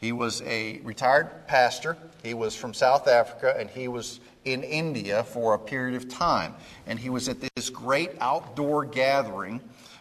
He 0.00 0.12
was 0.12 0.42
a 0.42 0.80
retired 0.82 1.46
pastor. 1.46 1.96
He 2.26 2.34
was 2.34 2.56
from 2.56 2.74
South 2.74 3.06
Africa, 3.06 3.54
and 3.56 3.70
he 3.70 3.86
was 3.86 4.20
in 4.44 4.64
India 4.64 5.22
for 5.22 5.54
a 5.54 5.58
period 5.58 5.94
of 5.94 6.08
time. 6.08 6.54
And 6.86 6.98
he 6.98 7.08
was 7.08 7.28
at 7.28 7.38
this 7.54 7.70
great 7.70 8.10
outdoor 8.20 8.84
gathering 8.84 9.60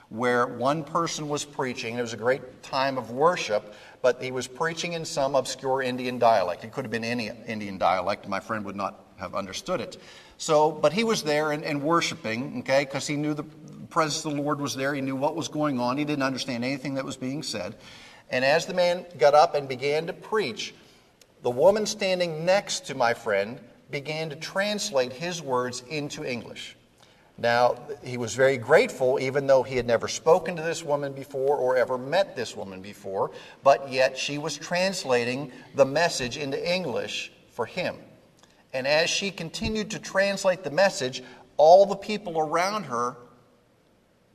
where 0.10 0.48
one 0.48 0.84
person 0.84 1.30
was 1.30 1.46
preaching. 1.46 1.98
It 1.98 2.02
was 2.02 2.14
a 2.14 2.18
great 2.18 2.64
time 2.64 2.98
of 2.98 3.12
worship, 3.12 3.76
but 4.02 4.22
he 4.22 4.32
was 4.32 4.48
preaching 4.48 4.94
in 4.94 5.06
some 5.06 5.36
obscure 5.36 5.82
Indian 5.82 6.18
dialect. 6.18 6.64
It 6.64 6.72
could 6.72 6.86
have 6.86 6.92
been 6.92 7.04
any 7.04 7.30
Indian 7.48 7.78
dialect. 7.78 8.28
My 8.28 8.40
friend 8.40 8.66
would 8.66 8.76
not 8.76 9.06
have 9.18 9.36
understood 9.36 9.80
it. 9.80 9.98
So, 10.38 10.72
but 10.72 10.94
he 10.94 11.04
was 11.04 11.24
there 11.24 11.52
and, 11.52 11.64
and 11.64 11.82
worshiping, 11.82 12.60
okay, 12.60 12.86
because 12.86 13.08
he 13.08 13.16
knew 13.16 13.34
the 13.34 13.44
presence 13.90 14.26
of 14.26 14.36
the 14.36 14.42
Lord 14.42 14.60
was 14.60 14.76
there. 14.76 14.94
He 14.94 15.02
knew 15.02 15.16
what 15.16 15.36
was 15.36 15.48
going 15.48 15.80
on. 15.80 15.98
He 15.98 16.06
didn't 16.06 16.24
understand 16.24 16.66
anything 16.66 16.96
that 16.96 17.06
was 17.06 17.18
being 17.18 17.44
said. 17.44 17.76
And 18.32 18.44
as 18.44 18.66
the 18.66 18.74
man 18.74 19.06
got 19.20 19.34
up 19.34 19.54
and 19.54 19.70
began 19.70 20.08
to 20.08 20.14
preach, 20.14 20.74
the 21.46 21.52
woman 21.52 21.86
standing 21.86 22.44
next 22.44 22.88
to 22.88 22.96
my 22.96 23.14
friend 23.14 23.60
began 23.92 24.32
to 24.32 24.36
translate 24.36 25.14
his 25.14 25.44
words 25.44 25.84
into 25.92 26.26
English. 26.26 26.76
Now, 27.38 27.78
he 28.04 28.18
was 28.18 28.34
very 28.34 28.58
grateful, 28.58 29.20
even 29.20 29.46
though 29.46 29.62
he 29.62 29.76
had 29.76 29.86
never 29.86 30.08
spoken 30.08 30.56
to 30.56 30.64
this 30.64 30.84
woman 30.84 31.14
before 31.14 31.58
or 31.58 31.78
ever 31.78 32.00
met 32.00 32.36
this 32.36 32.58
woman 32.58 32.82
before, 32.82 33.30
but 33.62 33.92
yet 33.92 34.18
she 34.18 34.40
was 34.40 34.58
translating 34.58 35.52
the 35.76 35.86
message 35.86 36.36
into 36.36 36.58
English 36.68 37.32
for 37.52 37.68
him. 37.68 37.98
And 38.74 38.88
as 38.88 39.12
she 39.12 39.30
continued 39.30 39.92
to 39.92 40.00
translate 40.00 40.64
the 40.64 40.72
message, 40.72 41.22
all 41.58 41.86
the 41.86 41.96
people 41.96 42.40
around 42.40 42.86
her 42.86 43.18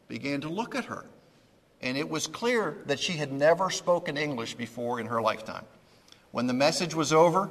began 0.07 0.43
to 0.43 0.49
look 0.49 0.77
at 0.77 0.85
her. 0.85 1.07
And 1.83 1.97
it 1.97 2.09
was 2.09 2.29
clear 2.29 2.79
that 2.87 3.01
she 3.01 3.15
had 3.15 3.33
never 3.33 3.69
spoken 3.69 4.17
English 4.17 4.55
before 4.55 5.01
in 5.01 5.07
her 5.07 5.21
lifetime. 5.21 5.65
When 6.33 6.47
the 6.47 6.55
message 6.55 6.95
was 6.95 7.13
over, 7.13 7.51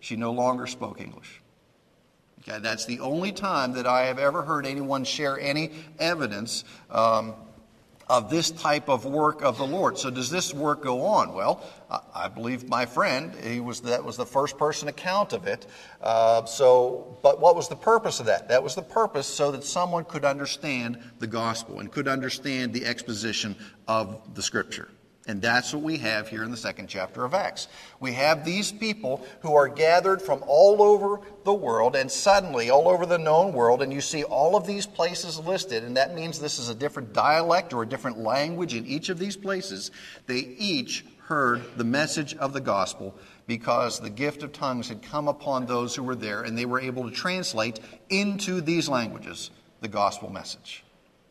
she 0.00 0.16
no 0.16 0.32
longer 0.32 0.66
spoke 0.66 1.00
English. 1.00 1.40
Okay, 2.40 2.58
that's 2.60 2.84
the 2.84 3.00
only 3.00 3.32
time 3.32 3.72
that 3.72 3.86
I 3.86 4.06
have 4.06 4.18
ever 4.18 4.42
heard 4.42 4.66
anyone 4.66 5.04
share 5.04 5.38
any 5.38 5.72
evidence 5.98 6.64
um, 6.90 7.34
of 8.08 8.30
this 8.30 8.52
type 8.52 8.88
of 8.88 9.04
work 9.04 9.42
of 9.42 9.58
the 9.58 9.66
Lord. 9.66 9.98
So 9.98 10.10
does 10.10 10.30
this 10.30 10.54
work 10.54 10.82
go 10.82 11.02
on? 11.02 11.34
Well, 11.34 11.64
I 12.14 12.28
believe 12.28 12.68
my 12.68 12.86
friend, 12.86 13.34
he 13.42 13.58
was 13.58 13.80
that 13.80 14.04
was 14.04 14.16
the 14.16 14.26
first 14.26 14.58
person 14.58 14.86
account 14.86 15.32
of 15.32 15.48
it. 15.48 15.66
Uh, 16.00 16.44
so, 16.44 17.18
but 17.22 17.40
what 17.40 17.56
was 17.56 17.68
the 17.68 17.76
purpose 17.76 18.20
of 18.20 18.26
that? 18.26 18.48
That 18.48 18.62
was 18.62 18.76
the 18.76 18.82
purpose 18.82 19.26
so 19.26 19.50
that 19.50 19.64
someone 19.64 20.04
could 20.04 20.24
understand 20.24 20.98
the 21.18 21.26
gospel 21.26 21.80
and 21.80 21.90
could 21.90 22.06
understand 22.06 22.72
the 22.72 22.86
exposition 22.86 23.56
of 23.88 24.34
the 24.34 24.42
Scripture. 24.42 24.88
And 25.28 25.42
that's 25.42 25.74
what 25.74 25.82
we 25.82 25.98
have 25.98 26.28
here 26.28 26.44
in 26.44 26.52
the 26.52 26.56
second 26.56 26.86
chapter 26.86 27.24
of 27.24 27.34
Acts. 27.34 27.66
We 27.98 28.12
have 28.12 28.44
these 28.44 28.70
people 28.70 29.26
who 29.40 29.54
are 29.54 29.66
gathered 29.66 30.22
from 30.22 30.44
all 30.46 30.80
over 30.80 31.20
the 31.44 31.52
world 31.52 31.96
and 31.96 32.10
suddenly 32.10 32.70
all 32.70 32.88
over 32.88 33.06
the 33.06 33.18
known 33.18 33.52
world, 33.52 33.82
and 33.82 33.92
you 33.92 34.00
see 34.00 34.22
all 34.22 34.54
of 34.54 34.66
these 34.66 34.86
places 34.86 35.38
listed, 35.40 35.82
and 35.82 35.96
that 35.96 36.14
means 36.14 36.38
this 36.38 36.60
is 36.60 36.68
a 36.68 36.74
different 36.74 37.12
dialect 37.12 37.72
or 37.72 37.82
a 37.82 37.88
different 37.88 38.18
language 38.18 38.74
in 38.74 38.86
each 38.86 39.08
of 39.08 39.18
these 39.18 39.36
places. 39.36 39.90
They 40.26 40.54
each 40.58 41.04
heard 41.26 41.76
the 41.76 41.84
message 41.84 42.36
of 42.36 42.52
the 42.52 42.60
gospel 42.60 43.12
because 43.48 43.98
the 43.98 44.10
gift 44.10 44.44
of 44.44 44.52
tongues 44.52 44.88
had 44.88 45.02
come 45.02 45.26
upon 45.26 45.66
those 45.66 45.96
who 45.96 46.04
were 46.04 46.14
there, 46.14 46.42
and 46.42 46.56
they 46.56 46.66
were 46.66 46.80
able 46.80 47.08
to 47.08 47.14
translate 47.14 47.80
into 48.08 48.60
these 48.60 48.88
languages 48.88 49.50
the 49.80 49.88
gospel 49.88 50.30
message. 50.30 50.84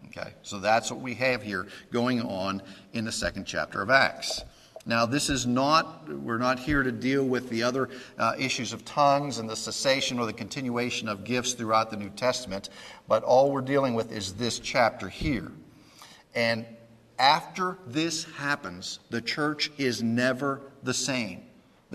Okay, 0.06 0.34
so 0.44 0.60
that's 0.60 0.92
what 0.92 1.02
we 1.02 1.14
have 1.16 1.42
here 1.42 1.68
going 1.92 2.22
on 2.22 2.62
in 2.94 3.06
the 3.06 3.12
second 3.12 3.46
chapter 3.46 3.82
of 3.82 3.90
Acts. 3.90 4.44
Now, 4.88 5.08
this 5.08 5.30
is 5.30 5.48
not, 5.48 6.08
we're 6.08 6.38
not 6.38 6.60
here 6.60 6.84
to 6.84 6.92
deal 6.92 7.24
with 7.24 7.50
the 7.50 7.64
other 7.64 7.90
uh, 8.20 8.34
issues 8.38 8.72
of 8.72 8.86
tongues 8.86 9.40
and 9.40 9.50
the 9.50 9.56
cessation 9.56 10.20
or 10.20 10.28
the 10.28 10.34
continuation 10.34 11.08
of 11.08 11.24
gifts 11.24 11.54
throughout 11.54 11.90
the 11.90 11.98
New 11.98 12.12
Testament, 12.12 12.70
but 13.08 13.24
all 13.24 13.52
we're 13.52 13.62
dealing 13.62 13.96
with 13.96 14.12
is 14.12 14.34
this 14.34 14.60
chapter 14.60 15.10
here. 15.10 15.52
And 16.36 16.68
after 17.18 17.80
this 17.88 18.26
happens, 18.26 19.00
the 19.10 19.22
church 19.22 19.72
is 19.80 20.04
never 20.04 20.62
the 20.84 20.94
same. 20.94 21.45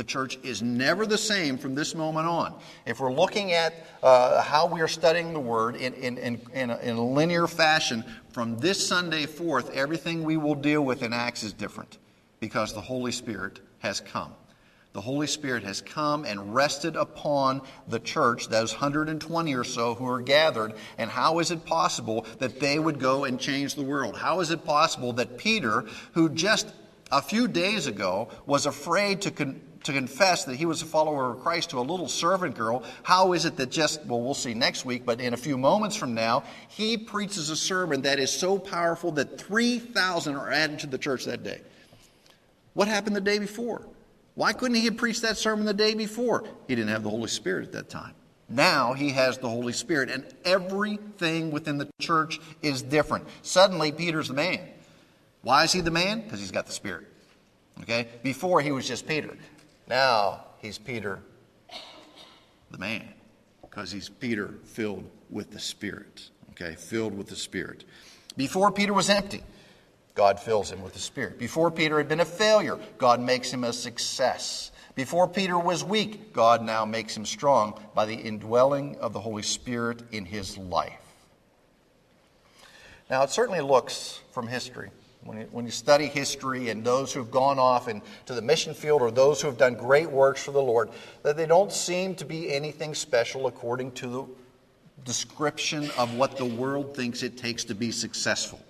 The 0.01 0.05
church 0.05 0.39
is 0.43 0.63
never 0.63 1.05
the 1.05 1.19
same 1.19 1.59
from 1.59 1.75
this 1.75 1.95
moment 1.95 2.27
on. 2.27 2.55
If 2.87 3.01
we're 3.01 3.13
looking 3.13 3.53
at 3.53 3.75
uh, 4.03 4.41
how 4.41 4.67
we 4.67 4.81
are 4.81 4.89
studying 4.89 5.35
the 5.35 5.41
Word 5.41 5.77
in, 5.77 5.93
in, 5.93 6.17
in, 6.17 6.41
in, 6.55 6.71
a, 6.71 6.79
in 6.79 6.97
a 6.97 7.05
linear 7.05 7.47
fashion, 7.47 8.03
from 8.31 8.57
this 8.61 8.89
Sunday 8.89 9.27
forth, 9.27 9.69
everything 9.75 10.25
we 10.25 10.39
will 10.39 10.55
deal 10.55 10.81
with 10.81 11.03
in 11.03 11.13
Acts 11.13 11.43
is 11.43 11.53
different 11.53 11.99
because 12.39 12.73
the 12.73 12.81
Holy 12.81 13.13
Spirit 13.13 13.61
has 13.81 14.01
come. 14.01 14.33
The 14.95 15.03
Holy 15.03 15.27
Spirit 15.27 15.65
has 15.65 15.83
come 15.83 16.25
and 16.25 16.55
rested 16.55 16.97
upon 16.97 17.61
the 17.87 18.01
church, 18.01 18.49
those 18.49 18.73
120 18.73 19.55
or 19.55 19.65
so 19.65 19.95
who 19.95 20.09
are 20.09 20.23
gathered. 20.23 20.73
And 20.97 21.11
how 21.11 21.41
is 21.41 21.51
it 21.51 21.67
possible 21.67 22.25
that 22.39 22.59
they 22.59 22.79
would 22.79 22.99
go 22.99 23.25
and 23.25 23.39
change 23.39 23.75
the 23.75 23.83
world? 23.83 24.17
How 24.17 24.41
is 24.41 24.51
it 24.51 24.65
possible 24.65 25.13
that 25.13 25.37
Peter, 25.37 25.85
who 26.15 26.31
just 26.31 26.73
a 27.13 27.21
few 27.21 27.47
days 27.49 27.87
ago 27.87 28.29
was 28.47 28.65
afraid 28.65 29.21
to, 29.21 29.31
con- 29.31 29.61
to 29.85 29.93
confess 29.93 30.45
that 30.45 30.57
he 30.57 30.67
was 30.67 30.83
a 30.83 30.87
follower 30.87 31.31
of 31.31 31.41
Christ 31.41 31.71
to 31.71 31.79
a 31.79 31.81
little 31.81 32.09
servant 32.09 32.55
girl, 32.55 32.83
how 33.03 33.33
is 33.33 33.45
it 33.45 33.57
that 33.57 33.71
just, 33.71 34.05
well, 34.05 34.21
we'll 34.21 34.35
see 34.35 34.55
next 34.55 34.85
week, 34.85 35.07
but 35.07 35.21
in 35.21 35.33
a 35.33 35.39
few 35.39 35.57
moments 35.57 35.97
from 35.97 36.15
now, 36.15 36.45
he 36.69 36.97
preaches 36.97 37.49
a 37.51 37.57
sermon 37.57 38.03
that 38.03 38.19
is 38.19 38.31
so 38.31 38.59
powerful 38.59 39.13
that 39.13 39.41
3,000 39.41 40.37
are 40.37 40.51
added 40.51 40.81
to 40.81 40.87
the 40.87 40.99
church 40.99 41.25
that 41.25 41.43
day? 41.43 41.61
What 42.75 42.89
happened 42.89 43.17
the 43.17 43.21
day 43.21 43.39
before? 43.39 43.87
Why 44.35 44.53
couldn't 44.53 44.77
he 44.77 44.85
have 44.85 44.97
preached 44.97 45.23
that 45.23 45.37
sermon 45.37 45.67
the 45.67 45.75
day 45.75 45.95
before? 45.95 46.45
He 46.69 46.75
didn't 46.75 46.91
have 46.91 47.03
the 47.03 47.11
Holy 47.11 47.29
Spirit 47.29 47.67
at 47.67 47.73
that 47.73 47.89
time. 47.89 48.15
Now 48.49 48.95
he 48.95 49.11
has 49.11 49.39
the 49.39 49.49
Holy 49.49 49.73
Spirit, 49.73 50.11
and 50.11 50.25
everything 50.45 51.51
within 51.51 51.79
the 51.79 51.89
church 52.01 52.41
is 52.63 52.83
different. 52.83 53.27
Suddenly, 53.43 53.93
Peter's 53.93 54.29
the 54.29 54.35
man. 54.35 54.61
Why 55.43 55.65
is 55.65 55.73
he 55.73 55.81
the 55.81 55.91
man? 55.91 56.21
Because 56.21 56.41
he's 56.41 56.51
got 56.51 56.67
the 56.67 56.73
Spirit. 56.73 57.07
Okay? 57.83 58.09
Before 58.23 58.61
he 58.61 58.73
was 58.73 58.87
just 58.87 59.07
Peter. 59.07 59.37
Now 59.91 60.45
he's 60.59 60.79
Peter, 60.79 61.19
the 62.71 62.79
man, 62.79 63.13
because 63.61 63.91
he's 63.91 64.09
Peter 64.09 64.55
filled 64.63 65.05
with 65.31 65.51
the 65.51 65.59
Spirit. 65.59 66.31
Okay, 66.53 66.77
filled 66.77 67.19
with 67.19 67.27
the 67.27 67.35
Spirit. 67.35 67.83
Before 68.37 68.71
Peter 68.71 68.95
was 68.95 69.11
empty, 69.11 69.43
God 70.15 70.39
fills 70.39 70.71
him 70.71 70.81
with 70.81 70.93
the 70.93 71.01
Spirit. 71.01 71.41
Before 71.41 71.73
Peter 71.73 71.99
had 71.99 72.07
been 72.07 72.21
a 72.21 72.25
failure, 72.25 72.79
God 72.99 73.21
makes 73.21 73.51
him 73.51 73.65
a 73.65 73.73
success. 73.73 74.71
Before 74.95 75.27
Peter 75.27 75.59
was 75.59 75.83
weak, 75.83 76.33
God 76.33 76.63
now 76.63 76.85
makes 76.85 77.17
him 77.17 77.27
strong 77.27 77.83
by 77.93 78.07
the 78.07 78.15
indwelling 78.15 78.97
of 78.99 79.13
the 79.13 79.21
Holy 79.21 79.43
Spirit 79.43 80.05
in 80.13 80.25
his 80.25 80.57
life. 80.57 80.93
Now, 83.11 83.25
it 83.25 83.31
certainly 83.31 83.61
looks 83.61 84.21
from 84.31 84.47
history 84.47 84.91
when 85.25 85.39
you, 85.39 85.49
when 85.51 85.65
you 85.65 85.71
study 85.71 86.07
history 86.07 86.71
and 86.71 86.83
those 86.83 87.13
who've 87.13 87.31
gone 87.31 87.59
off 87.59 87.89
into 87.89 88.35
the 88.35 88.43
mission 88.43 88.73
field 88.75 89.03
or 89.03 89.11
those 89.11 89.41
who 89.41 89.49
have 89.49 89.59
done 89.59 89.75
great 89.75 90.11
works 90.11 90.43
for 90.43 90.53
the 90.53 90.63
Lord, 90.63 90.91
that 91.23 91.37
they 91.37 91.47
don't 91.47 91.73
seem 91.73 92.15
to 92.17 92.25
be 92.25 92.53
anything 92.53 92.95
special 92.95 93.47
according 93.47 93.93
to 93.93 94.09
the 94.09 94.27
description 95.05 95.91
of 95.99 96.15
what 96.15 96.37
the 96.37 96.45
world 96.45 96.95
thinks 96.95 97.23
it 97.23 97.37
takes 97.37 97.65
to 97.65 97.75
be 97.75 97.91
successful. 97.91 98.61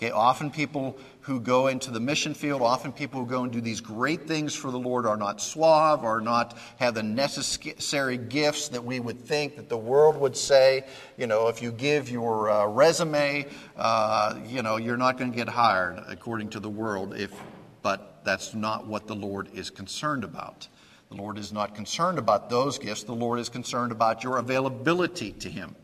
Okay, 0.00 0.12
often 0.12 0.50
people 0.50 0.96
who 1.20 1.38
go 1.40 1.66
into 1.66 1.90
the 1.90 2.00
mission 2.00 2.32
field, 2.32 2.62
often 2.62 2.90
people 2.90 3.20
who 3.20 3.26
go 3.26 3.42
and 3.42 3.52
do 3.52 3.60
these 3.60 3.82
great 3.82 4.26
things 4.26 4.54
for 4.54 4.70
the 4.70 4.78
Lord 4.78 5.04
are 5.04 5.18
not 5.18 5.42
suave, 5.42 6.04
are 6.04 6.22
not 6.22 6.56
have 6.78 6.94
the 6.94 7.02
necessary 7.02 8.16
gifts 8.16 8.68
that 8.68 8.82
we 8.82 8.98
would 8.98 9.20
think 9.20 9.56
that 9.56 9.68
the 9.68 9.76
world 9.76 10.16
would 10.16 10.34
say. 10.34 10.86
You 11.18 11.26
know, 11.26 11.48
if 11.48 11.60
you 11.60 11.70
give 11.70 12.08
your 12.08 12.50
uh, 12.50 12.66
resume, 12.68 13.44
uh, 13.76 14.38
you 14.46 14.62
know, 14.62 14.78
you're 14.78 14.96
not 14.96 15.18
going 15.18 15.32
to 15.32 15.36
get 15.36 15.50
hired 15.50 16.02
according 16.08 16.48
to 16.50 16.60
the 16.60 16.70
world. 16.70 17.14
If, 17.14 17.38
but 17.82 18.24
that's 18.24 18.54
not 18.54 18.86
what 18.86 19.06
the 19.06 19.14
Lord 19.14 19.50
is 19.52 19.68
concerned 19.68 20.24
about. 20.24 20.66
The 21.10 21.16
Lord 21.16 21.36
is 21.36 21.52
not 21.52 21.74
concerned 21.74 22.18
about 22.18 22.48
those 22.48 22.78
gifts. 22.78 23.02
The 23.02 23.12
Lord 23.12 23.38
is 23.38 23.50
concerned 23.50 23.92
about 23.92 24.24
your 24.24 24.38
availability 24.38 25.32
to 25.32 25.50
Him. 25.50 25.76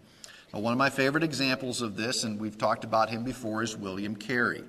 Now, 0.56 0.62
one 0.62 0.72
of 0.72 0.78
my 0.78 0.88
favorite 0.88 1.22
examples 1.22 1.82
of 1.82 1.98
this, 1.98 2.24
and 2.24 2.40
we've 2.40 2.56
talked 2.56 2.84
about 2.84 3.10
him 3.10 3.24
before, 3.24 3.62
is 3.62 3.76
William 3.76 4.16
Carey. 4.16 4.64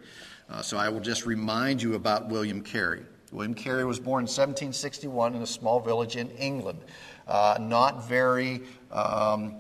Uh, 0.50 0.62
so 0.62 0.75
I 0.75 0.89
will 0.89 1.00
just 1.00 1.25
remind 1.25 1.82
you 1.82 1.96
about 1.96 2.27
William 2.27 2.62
Carey. 2.62 3.06
William 3.32 3.53
Carey 3.53 3.86
was 3.86 3.98
born 3.98 4.24
in 4.24 4.27
1761 4.27 5.36
in 5.36 5.41
a 5.41 5.48
small 5.48 5.79
village 5.79 6.17
in 6.17 6.29
England. 6.32 6.79
Uh, 7.25 7.58
not 7.62 8.06
very. 8.06 8.63
Um, 8.91 9.56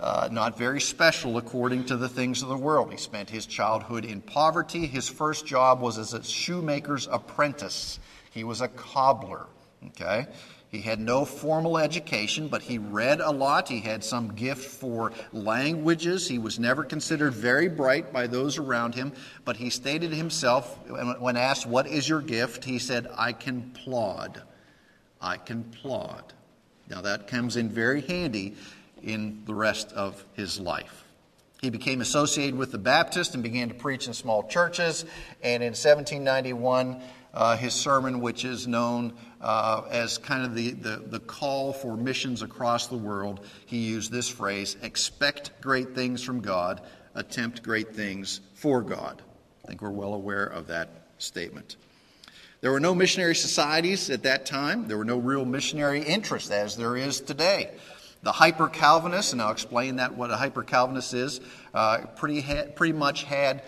uh, 0.00 0.28
not 0.32 0.58
very 0.58 0.80
special 0.80 1.38
according 1.38 1.84
to 1.84 1.96
the 1.96 2.08
things 2.08 2.42
of 2.42 2.48
the 2.48 2.56
world. 2.56 2.90
He 2.90 2.96
spent 2.96 3.30
his 3.30 3.46
childhood 3.46 4.04
in 4.04 4.20
poverty. 4.20 4.84
His 4.84 5.08
first 5.08 5.46
job 5.46 5.80
was 5.80 5.96
as 5.96 6.12
a 6.12 6.24
shoemaker's 6.24 7.06
apprentice. 7.06 8.00
He 8.32 8.42
was 8.42 8.62
a 8.62 8.68
cobbler. 8.68 9.46
Okay? 9.86 10.26
He 10.70 10.82
had 10.82 11.00
no 11.00 11.24
formal 11.24 11.78
education, 11.78 12.48
but 12.48 12.60
he 12.60 12.76
read 12.76 13.20
a 13.20 13.30
lot. 13.30 13.68
He 13.68 13.80
had 13.80 14.04
some 14.04 14.34
gift 14.34 14.64
for 14.64 15.12
languages. 15.32 16.28
He 16.28 16.38
was 16.38 16.58
never 16.58 16.84
considered 16.84 17.32
very 17.32 17.68
bright 17.68 18.12
by 18.12 18.26
those 18.26 18.58
around 18.58 18.94
him, 18.94 19.12
but 19.46 19.56
he 19.56 19.70
stated 19.70 20.12
himself, 20.12 20.78
when 21.20 21.38
asked, 21.38 21.66
What 21.66 21.86
is 21.86 22.06
your 22.06 22.20
gift? 22.20 22.64
He 22.64 22.78
said, 22.78 23.08
I 23.16 23.32
can 23.32 23.70
plod. 23.70 24.42
I 25.22 25.38
can 25.38 25.64
plod. 25.64 26.34
Now 26.88 27.00
that 27.00 27.28
comes 27.28 27.56
in 27.56 27.70
very 27.70 28.02
handy 28.02 28.56
in 29.02 29.42
the 29.46 29.54
rest 29.54 29.92
of 29.92 30.22
his 30.34 30.60
life. 30.60 31.04
He 31.62 31.70
became 31.70 32.00
associated 32.00 32.56
with 32.56 32.72
the 32.72 32.78
Baptist 32.78 33.34
and 33.34 33.42
began 33.42 33.68
to 33.68 33.74
preach 33.74 34.06
in 34.06 34.14
small 34.14 34.46
churches. 34.46 35.04
And 35.42 35.62
in 35.62 35.70
1791, 35.70 37.02
uh, 37.34 37.56
his 37.56 37.74
sermon, 37.74 38.20
which 38.20 38.44
is 38.44 38.66
known 38.66 39.14
uh, 39.40 39.82
as 39.90 40.18
kind 40.18 40.44
of 40.44 40.54
the, 40.54 40.70
the, 40.72 41.02
the 41.06 41.20
call 41.20 41.72
for 41.72 41.96
missions 41.96 42.42
across 42.42 42.86
the 42.86 42.96
world, 42.96 43.46
he 43.66 43.78
used 43.78 44.10
this 44.10 44.28
phrase 44.28 44.76
expect 44.82 45.52
great 45.60 45.94
things 45.94 46.22
from 46.22 46.40
God, 46.40 46.80
attempt 47.14 47.62
great 47.62 47.94
things 47.94 48.40
for 48.54 48.82
God. 48.82 49.22
I 49.64 49.68
think 49.68 49.82
we're 49.82 49.90
well 49.90 50.14
aware 50.14 50.46
of 50.46 50.66
that 50.68 50.88
statement. 51.18 51.76
There 52.60 52.72
were 52.72 52.80
no 52.80 52.94
missionary 52.94 53.36
societies 53.36 54.10
at 54.10 54.24
that 54.24 54.44
time. 54.44 54.88
There 54.88 54.98
were 54.98 55.04
no 55.04 55.18
real 55.18 55.44
missionary 55.44 56.02
interest 56.02 56.50
as 56.50 56.76
there 56.76 56.96
is 56.96 57.20
today. 57.20 57.70
The 58.22 58.32
hyper 58.32 58.68
Calvinists, 58.68 59.32
and 59.32 59.40
I'll 59.40 59.52
explain 59.52 59.96
that 59.96 60.16
what 60.16 60.32
a 60.32 60.36
hyper 60.36 60.64
Calvinist 60.64 61.14
is, 61.14 61.40
uh, 61.72 61.98
pretty, 62.16 62.40
ha- 62.40 62.66
pretty 62.74 62.94
much 62.94 63.22
had 63.22 63.62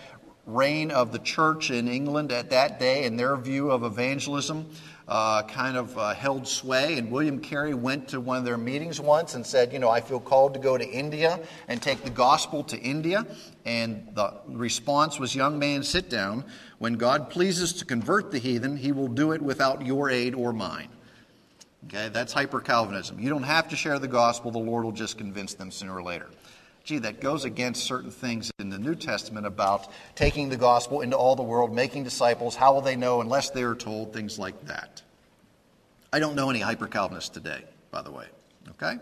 reign 0.45 0.91
of 0.91 1.11
the 1.11 1.19
church 1.19 1.71
in 1.71 1.87
England 1.87 2.31
at 2.31 2.49
that 2.49 2.79
day 2.79 3.05
and 3.05 3.19
their 3.19 3.35
view 3.35 3.71
of 3.71 3.83
evangelism 3.83 4.65
uh, 5.07 5.43
kind 5.43 5.75
of 5.75 5.97
uh, 5.97 6.13
held 6.13 6.47
sway. 6.47 6.97
And 6.97 7.11
William 7.11 7.39
Carey 7.39 7.73
went 7.73 8.07
to 8.09 8.21
one 8.21 8.37
of 8.37 8.45
their 8.45 8.57
meetings 8.57 8.99
once 8.99 9.35
and 9.35 9.45
said, 9.45 9.73
You 9.73 9.79
know, 9.79 9.89
I 9.89 10.01
feel 10.01 10.19
called 10.19 10.53
to 10.53 10.59
go 10.59 10.77
to 10.77 10.87
India 10.87 11.39
and 11.67 11.81
take 11.81 12.03
the 12.03 12.09
gospel 12.09 12.63
to 12.65 12.79
India. 12.79 13.25
And 13.65 14.07
the 14.13 14.33
response 14.47 15.19
was, 15.19 15.35
Young 15.35 15.59
man, 15.59 15.83
sit 15.83 16.09
down. 16.09 16.45
When 16.79 16.93
God 16.93 17.29
pleases 17.29 17.73
to 17.73 17.85
convert 17.85 18.31
the 18.31 18.39
heathen, 18.39 18.77
he 18.77 18.91
will 18.91 19.09
do 19.09 19.33
it 19.33 19.41
without 19.41 19.85
your 19.85 20.09
aid 20.09 20.33
or 20.33 20.53
mine. 20.53 20.87
Okay, 21.87 22.09
that's 22.09 22.31
hyper 22.31 22.61
Calvinism. 22.61 23.19
You 23.19 23.29
don't 23.29 23.43
have 23.43 23.67
to 23.69 23.75
share 23.75 23.99
the 23.99 24.07
gospel, 24.07 24.51
the 24.51 24.59
Lord 24.59 24.85
will 24.85 24.91
just 24.91 25.17
convince 25.17 25.55
them 25.55 25.71
sooner 25.71 25.95
or 25.95 26.03
later. 26.03 26.27
Gee, 26.83 26.99
that 26.99 27.21
goes 27.21 27.45
against 27.45 27.83
certain 27.83 28.11
things 28.11 28.51
in 28.59 28.69
the 28.69 28.79
New 28.79 28.95
Testament 28.95 29.45
about 29.45 29.87
taking 30.15 30.49
the 30.49 30.57
gospel 30.57 31.01
into 31.01 31.17
all 31.17 31.35
the 31.35 31.43
world, 31.43 31.73
making 31.73 32.03
disciples. 32.03 32.55
How 32.55 32.73
will 32.73 32.81
they 32.81 32.95
know 32.95 33.21
unless 33.21 33.49
they 33.49 33.63
are 33.63 33.75
told? 33.75 34.13
Things 34.13 34.39
like 34.39 34.65
that. 34.65 35.01
I 36.11 36.19
don't 36.19 36.35
know 36.35 36.49
any 36.49 36.59
hyper 36.59 36.87
Calvinists 36.87 37.29
today, 37.29 37.63
by 37.91 38.01
the 38.01 38.11
way. 38.11 38.25
Okay? 38.69 38.97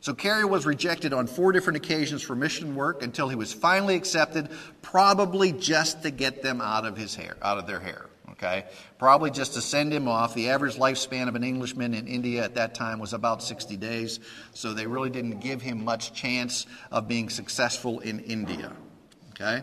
So 0.00 0.14
Carey 0.14 0.44
was 0.44 0.66
rejected 0.66 1.12
on 1.12 1.26
four 1.26 1.52
different 1.52 1.76
occasions 1.76 2.22
for 2.22 2.34
mission 2.34 2.74
work 2.74 3.02
until 3.02 3.28
he 3.28 3.36
was 3.36 3.52
finally 3.52 3.94
accepted, 3.94 4.48
probably 4.82 5.52
just 5.52 6.02
to 6.02 6.10
get 6.10 6.42
them 6.42 6.60
out 6.60 6.86
of 6.86 6.96
his 6.96 7.14
hair, 7.14 7.36
out 7.42 7.58
of 7.58 7.66
their 7.66 7.80
hair. 7.80 8.09
Okay? 8.40 8.64
Probably 8.98 9.30
just 9.30 9.52
to 9.54 9.60
send 9.60 9.92
him 9.92 10.08
off. 10.08 10.34
The 10.34 10.48
average 10.48 10.76
lifespan 10.76 11.28
of 11.28 11.34
an 11.34 11.44
Englishman 11.44 11.92
in 11.92 12.08
India 12.08 12.42
at 12.42 12.54
that 12.54 12.74
time 12.74 12.98
was 12.98 13.12
about 13.12 13.42
60 13.42 13.76
days, 13.76 14.18
so 14.54 14.72
they 14.72 14.86
really 14.86 15.10
didn't 15.10 15.40
give 15.40 15.60
him 15.60 15.84
much 15.84 16.14
chance 16.14 16.66
of 16.90 17.06
being 17.06 17.28
successful 17.28 18.00
in 18.00 18.20
India. 18.20 18.72
Okay? 19.30 19.62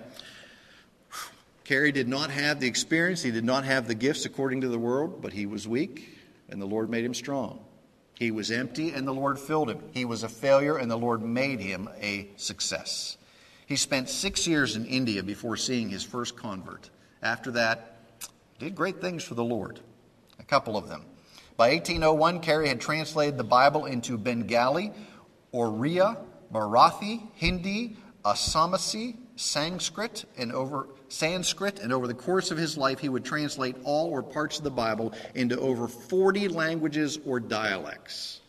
Carey 1.64 1.92
did 1.92 2.08
not 2.08 2.30
have 2.30 2.60
the 2.60 2.68
experience, 2.68 3.24
he 3.24 3.32
did 3.32 3.44
not 3.44 3.66
have 3.66 3.88
the 3.88 3.96
gifts 3.96 4.26
according 4.26 4.62
to 4.62 4.68
the 4.68 4.80
world, 4.80 5.22
but 5.24 5.34
he 5.34 5.48
was 5.48 5.68
weak, 5.68 6.18
and 6.48 6.62
the 6.62 6.66
Lord 6.68 6.90
made 6.90 7.04
him 7.04 7.16
strong. 7.16 7.60
He 8.14 8.32
was 8.32 8.52
empty, 8.52 8.92
and 8.92 9.08
the 9.08 9.14
Lord 9.14 9.40
filled 9.40 9.72
him. 9.72 9.80
He 9.92 10.06
was 10.06 10.24
a 10.24 10.30
failure, 10.30 10.78
and 10.78 10.90
the 10.90 10.98
Lord 10.98 11.24
made 11.24 11.60
him 11.60 11.90
a 12.00 12.30
success. 12.38 13.18
He 13.66 13.76
spent 13.76 14.08
six 14.08 14.48
years 14.48 14.76
in 14.76 14.86
India 14.86 15.24
before 15.24 15.58
seeing 15.58 15.90
his 15.90 16.04
first 16.04 16.38
convert. 16.38 16.90
After 17.22 17.52
that, 17.52 17.97
did 18.60 18.76
great 18.76 19.02
things 19.02 19.24
for 19.24 19.36
the 19.36 19.44
Lord, 19.44 19.80
a 20.40 20.44
couple 20.44 20.78
of 20.78 20.90
them. 20.90 21.04
By 21.56 21.70
1801, 21.70 22.42
Carey 22.42 22.68
had 22.68 22.80
translated 22.80 23.38
the 23.38 23.44
Bible 23.44 23.86
into 23.86 24.18
Bengali, 24.18 24.92
Oriya, 25.54 26.18
Marathi, 26.54 27.22
Hindi, 27.34 27.98
Assamese, 28.24 29.16
Sanskrit, 29.36 30.26
and 30.38 30.52
over 30.52 30.88
Sanskrit, 31.10 31.80
and 31.80 31.94
over 31.94 32.08
the 32.08 32.14
course 32.14 32.52
of 32.52 32.58
his 32.58 32.78
life, 32.78 33.00
he 33.00 33.10
would 33.10 33.24
translate 33.24 33.76
all 33.84 34.10
or 34.10 34.22
parts 34.22 34.58
of 34.58 34.64
the 34.64 34.72
Bible 34.72 35.14
into 35.36 35.60
over 35.60 35.88
40 35.88 36.48
languages 36.50 37.20
or 37.26 37.40
dialects. 37.40 38.42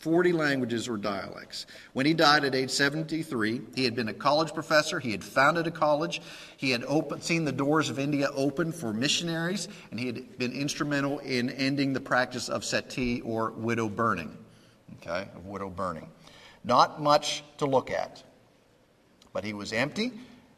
40 0.00 0.32
languages 0.32 0.88
or 0.88 0.96
dialects. 0.96 1.66
When 1.92 2.06
he 2.06 2.14
died 2.14 2.44
at 2.44 2.54
age 2.54 2.70
73, 2.70 3.60
he 3.74 3.84
had 3.84 3.94
been 3.94 4.08
a 4.08 4.14
college 4.14 4.54
professor, 4.54 4.98
he 4.98 5.12
had 5.12 5.22
founded 5.22 5.66
a 5.66 5.70
college, 5.70 6.22
he 6.56 6.70
had 6.70 6.82
open, 6.84 7.20
seen 7.20 7.44
the 7.44 7.52
doors 7.52 7.90
of 7.90 7.98
India 7.98 8.30
open 8.34 8.72
for 8.72 8.94
missionaries, 8.94 9.68
and 9.90 10.00
he 10.00 10.06
had 10.06 10.38
been 10.38 10.52
instrumental 10.52 11.18
in 11.18 11.50
ending 11.50 11.92
the 11.92 12.00
practice 12.00 12.48
of 12.48 12.64
sati 12.64 13.20
or 13.20 13.50
widow 13.50 13.90
burning. 13.90 14.36
Okay, 14.96 15.28
of 15.36 15.46
widow 15.46 15.68
burning. 15.68 16.08
Not 16.64 17.02
much 17.02 17.44
to 17.58 17.66
look 17.66 17.90
at, 17.90 18.22
but 19.34 19.44
he 19.44 19.52
was 19.52 19.72
empty 19.72 20.12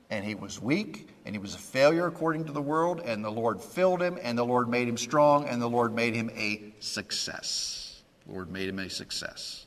and 0.08 0.24
he 0.24 0.36
was 0.36 0.62
weak 0.62 1.08
and 1.24 1.34
he 1.34 1.40
was 1.40 1.56
a 1.56 1.58
failure 1.58 2.06
according 2.06 2.44
to 2.44 2.52
the 2.52 2.62
world, 2.62 3.00
and 3.04 3.24
the 3.24 3.30
Lord 3.30 3.60
filled 3.60 4.02
him, 4.02 4.18
and 4.22 4.36
the 4.36 4.44
Lord 4.44 4.68
made 4.68 4.88
him 4.88 4.96
strong, 4.96 5.48
and 5.48 5.62
the 5.62 5.68
Lord 5.68 5.94
made 5.94 6.14
him 6.14 6.30
a 6.36 6.72
success. 6.80 7.81
Lord 8.26 8.50
made 8.50 8.68
him 8.68 8.78
a 8.78 8.90
success. 8.90 9.66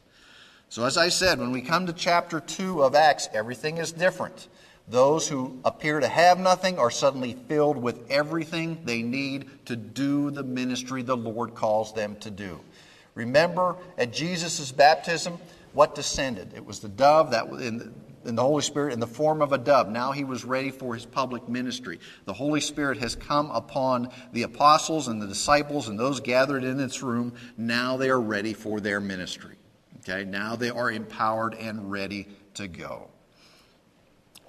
So, 0.70 0.84
as 0.86 0.98
I 0.98 1.10
said, 1.10 1.40
when 1.40 1.52
we 1.52 1.62
come 1.62 1.86
to 1.86 1.94
chapter 1.94 2.40
2 2.40 2.84
of 2.84 2.96
Acts, 2.96 3.30
everything 3.34 3.78
is 3.78 3.92
different. 3.92 4.48
Those 4.88 5.28
who 5.28 5.60
appear 5.66 6.00
to 6.00 6.08
have 6.08 6.40
nothing 6.40 6.78
are 6.78 6.92
suddenly 6.92 7.34
filled 7.48 7.78
with 7.78 8.10
everything 8.12 8.82
they 8.86 9.02
need 9.02 9.66
to 9.66 9.76
do 9.76 10.30
the 10.32 10.44
ministry 10.44 11.02
the 11.02 11.18
Lord 11.18 11.56
calls 11.56 11.94
them 11.94 12.16
to 12.18 12.30
do. 12.30 12.60
Remember 13.16 13.78
at 13.98 14.14
Jesus' 14.14 14.72
baptism, 14.72 15.40
what 15.74 15.96
descended? 15.96 16.54
It 16.56 16.66
was 16.66 16.80
the 16.80 16.90
dove 16.90 17.32
that 17.32 17.50
was 17.50 17.66
in 17.66 17.94
in 18.26 18.36
the 18.36 18.42
Holy 18.42 18.62
Spirit 18.62 18.94
in 18.94 19.00
the 19.00 19.08
form 19.08 19.42
of 19.42 19.54
a 19.54 19.58
dove. 19.58 19.90
Now 19.90 20.12
he 20.12 20.24
was 20.24 20.44
ready 20.44 20.72
for 20.72 20.94
his 20.94 21.06
public 21.06 21.48
ministry. 21.48 22.00
The 22.26 22.34
Holy 22.34 22.62
Spirit 22.62 22.98
has 23.00 23.16
come 23.16 23.52
upon 23.52 24.10
the 24.34 24.44
apostles 24.44 25.08
and 25.08 25.22
the 25.22 25.28
disciples 25.28 25.88
and 25.88 26.00
those 26.00 26.20
gathered 26.20 26.64
in 26.64 26.78
this 26.78 27.02
room. 27.04 27.34
Now 27.58 27.98
they 27.98 28.10
are 28.10 28.22
ready 28.22 28.54
for 28.54 28.80
their 28.80 29.00
ministry. 29.00 29.56
Okay, 30.00 30.24
now 30.24 30.56
they 30.56 30.70
are 30.70 30.92
empowered 30.92 31.56
and 31.56 31.92
ready 31.92 32.28
to 32.56 32.68
go. 32.68 33.10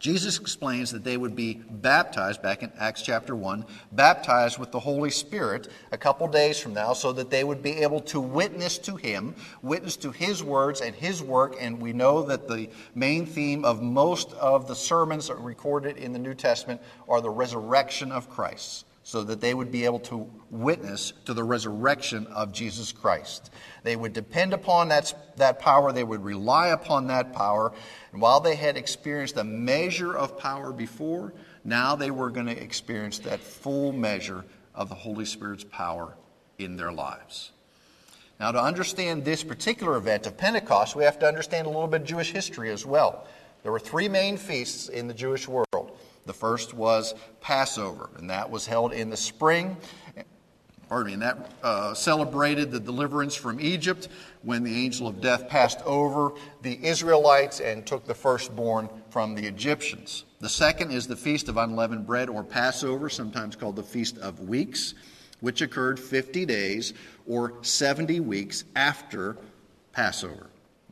Jesus 0.06 0.38
explains 0.38 0.92
that 0.92 1.02
they 1.02 1.16
would 1.16 1.34
be 1.34 1.54
baptized, 1.68 2.40
back 2.40 2.62
in 2.62 2.70
Acts 2.78 3.02
chapter 3.02 3.34
1, 3.34 3.64
baptized 3.90 4.56
with 4.56 4.70
the 4.70 4.78
Holy 4.78 5.10
Spirit 5.10 5.66
a 5.90 5.98
couple 5.98 6.28
days 6.28 6.60
from 6.60 6.74
now, 6.74 6.92
so 6.92 7.12
that 7.12 7.28
they 7.28 7.42
would 7.42 7.60
be 7.60 7.78
able 7.78 7.98
to 8.02 8.20
witness 8.20 8.78
to 8.78 8.94
Him, 8.94 9.34
witness 9.62 9.96
to 9.96 10.12
His 10.12 10.44
words 10.44 10.80
and 10.80 10.94
His 10.94 11.24
work. 11.24 11.56
And 11.58 11.82
we 11.82 11.92
know 11.92 12.22
that 12.22 12.46
the 12.46 12.70
main 12.94 13.26
theme 13.26 13.64
of 13.64 13.82
most 13.82 14.32
of 14.34 14.68
the 14.68 14.76
sermons 14.76 15.28
recorded 15.28 15.96
in 15.96 16.12
the 16.12 16.20
New 16.20 16.34
Testament 16.34 16.80
are 17.08 17.20
the 17.20 17.30
resurrection 17.30 18.12
of 18.12 18.30
Christ 18.30 18.85
so 19.06 19.22
that 19.22 19.40
they 19.40 19.54
would 19.54 19.70
be 19.70 19.84
able 19.84 20.00
to 20.00 20.28
witness 20.50 21.12
to 21.24 21.32
the 21.32 21.44
resurrection 21.44 22.26
of 22.26 22.50
Jesus 22.50 22.90
Christ. 22.90 23.52
They 23.84 23.94
would 23.94 24.12
depend 24.12 24.52
upon 24.52 24.88
that, 24.88 25.14
that 25.36 25.60
power, 25.60 25.92
they 25.92 26.02
would 26.02 26.24
rely 26.24 26.68
upon 26.70 27.06
that 27.06 27.32
power. 27.32 27.72
And 28.10 28.20
while 28.20 28.40
they 28.40 28.56
had 28.56 28.76
experienced 28.76 29.36
a 29.36 29.44
measure 29.44 30.12
of 30.12 30.36
power 30.36 30.72
before, 30.72 31.34
now 31.62 31.94
they 31.94 32.10
were 32.10 32.30
going 32.30 32.46
to 32.46 32.60
experience 32.60 33.20
that 33.20 33.38
full 33.38 33.92
measure 33.92 34.44
of 34.74 34.88
the 34.88 34.96
Holy 34.96 35.24
Spirit's 35.24 35.62
power 35.62 36.16
in 36.58 36.76
their 36.76 36.90
lives. 36.90 37.52
Now, 38.40 38.50
to 38.50 38.60
understand 38.60 39.24
this 39.24 39.44
particular 39.44 39.96
event 39.98 40.26
of 40.26 40.36
Pentecost, 40.36 40.96
we 40.96 41.04
have 41.04 41.20
to 41.20 41.28
understand 41.28 41.68
a 41.68 41.70
little 41.70 41.86
bit 41.86 42.00
of 42.00 42.08
Jewish 42.08 42.32
history 42.32 42.72
as 42.72 42.84
well. 42.84 43.24
There 43.62 43.70
were 43.70 43.78
three 43.78 44.08
main 44.08 44.36
feasts 44.36 44.88
in 44.88 45.06
the 45.06 45.14
Jewish 45.14 45.46
world. 45.46 45.95
The 46.26 46.34
first 46.34 46.74
was 46.74 47.14
Passover, 47.40 48.10
and 48.18 48.28
that 48.30 48.50
was 48.50 48.66
held 48.66 48.92
in 48.92 49.10
the 49.10 49.16
spring. 49.16 49.76
Pardon 50.88 51.06
me, 51.06 51.12
and 51.14 51.22
that 51.22 51.50
uh, 51.64 51.94
celebrated 51.94 52.70
the 52.70 52.78
deliverance 52.78 53.34
from 53.34 53.60
Egypt 53.60 54.08
when 54.42 54.62
the 54.62 54.84
angel 54.84 55.08
of 55.08 55.20
death 55.20 55.48
passed 55.48 55.82
over 55.82 56.32
the 56.62 56.78
Israelites 56.84 57.60
and 57.60 57.84
took 57.84 58.06
the 58.06 58.14
firstborn 58.14 58.88
from 59.10 59.34
the 59.34 59.44
Egyptians. 59.46 60.24
The 60.38 60.48
second 60.48 60.92
is 60.92 61.08
the 61.08 61.16
Feast 61.16 61.48
of 61.48 61.56
Unleavened 61.56 62.06
Bread 62.06 62.28
or 62.28 62.44
Passover, 62.44 63.08
sometimes 63.08 63.56
called 63.56 63.74
the 63.74 63.82
Feast 63.82 64.18
of 64.18 64.40
Weeks, 64.40 64.94
which 65.40 65.60
occurred 65.60 65.98
50 65.98 66.46
days 66.46 66.94
or 67.26 67.54
70 67.62 68.20
weeks 68.20 68.64
after 68.76 69.36
Passover. 69.92 70.46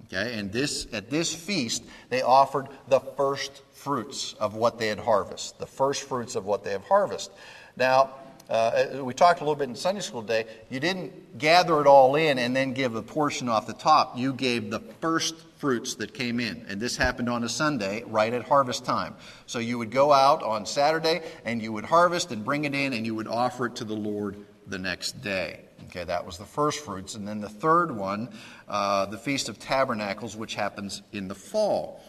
Okay, 0.06 0.38
and 0.38 0.52
this 0.52 0.86
at 0.92 1.08
this 1.08 1.34
feast 1.34 1.84
they 2.08 2.22
offered 2.22 2.68
the 2.88 3.00
first 3.00 3.62
fruits 3.84 4.34
of 4.40 4.54
what 4.54 4.78
they 4.78 4.88
had 4.88 4.98
harvested, 4.98 5.60
the 5.60 5.66
first 5.66 6.04
fruits 6.04 6.36
of 6.36 6.46
what 6.46 6.64
they 6.64 6.70
have 6.70 6.84
harvested. 6.84 7.34
Now, 7.76 8.14
uh, 8.48 9.02
we 9.02 9.12
talked 9.12 9.40
a 9.40 9.44
little 9.44 9.54
bit 9.54 9.68
in 9.68 9.74
Sunday 9.74 10.00
school 10.00 10.22
today. 10.22 10.46
You 10.70 10.80
didn't 10.80 11.38
gather 11.38 11.80
it 11.80 11.86
all 11.86 12.16
in 12.16 12.38
and 12.38 12.56
then 12.56 12.72
give 12.72 12.94
a 12.94 13.02
portion 13.02 13.48
off 13.48 13.66
the 13.66 13.74
top. 13.74 14.16
You 14.16 14.32
gave 14.32 14.70
the 14.70 14.80
first 15.00 15.34
fruits 15.56 15.94
that 15.96 16.14
came 16.14 16.40
in. 16.40 16.64
And 16.68 16.80
this 16.80 16.96
happened 16.96 17.28
on 17.28 17.44
a 17.44 17.48
Sunday, 17.48 18.04
right 18.06 18.32
at 18.32 18.44
harvest 18.44 18.84
time. 18.84 19.14
So 19.46 19.58
you 19.58 19.78
would 19.78 19.90
go 19.90 20.12
out 20.12 20.42
on 20.42 20.66
Saturday 20.66 21.22
and 21.44 21.62
you 21.62 21.72
would 21.72 21.84
harvest 21.84 22.32
and 22.32 22.44
bring 22.44 22.64
it 22.64 22.74
in 22.74 22.94
and 22.94 23.04
you 23.04 23.14
would 23.14 23.28
offer 23.28 23.66
it 23.66 23.76
to 23.76 23.84
the 23.84 23.94
Lord 23.94 24.36
the 24.66 24.78
next 24.78 25.22
day. 25.22 25.60
Okay, 25.88 26.04
that 26.04 26.24
was 26.24 26.38
the 26.38 26.44
first 26.44 26.84
fruits. 26.84 27.14
And 27.14 27.28
then 27.28 27.40
the 27.40 27.48
third 27.48 27.94
one, 27.94 28.30
uh, 28.68 29.06
the 29.06 29.18
Feast 29.18 29.48
of 29.48 29.58
Tabernacles, 29.58 30.36
which 30.36 30.54
happens 30.54 31.02
in 31.12 31.28
the 31.28 31.34
fall. 31.34 32.02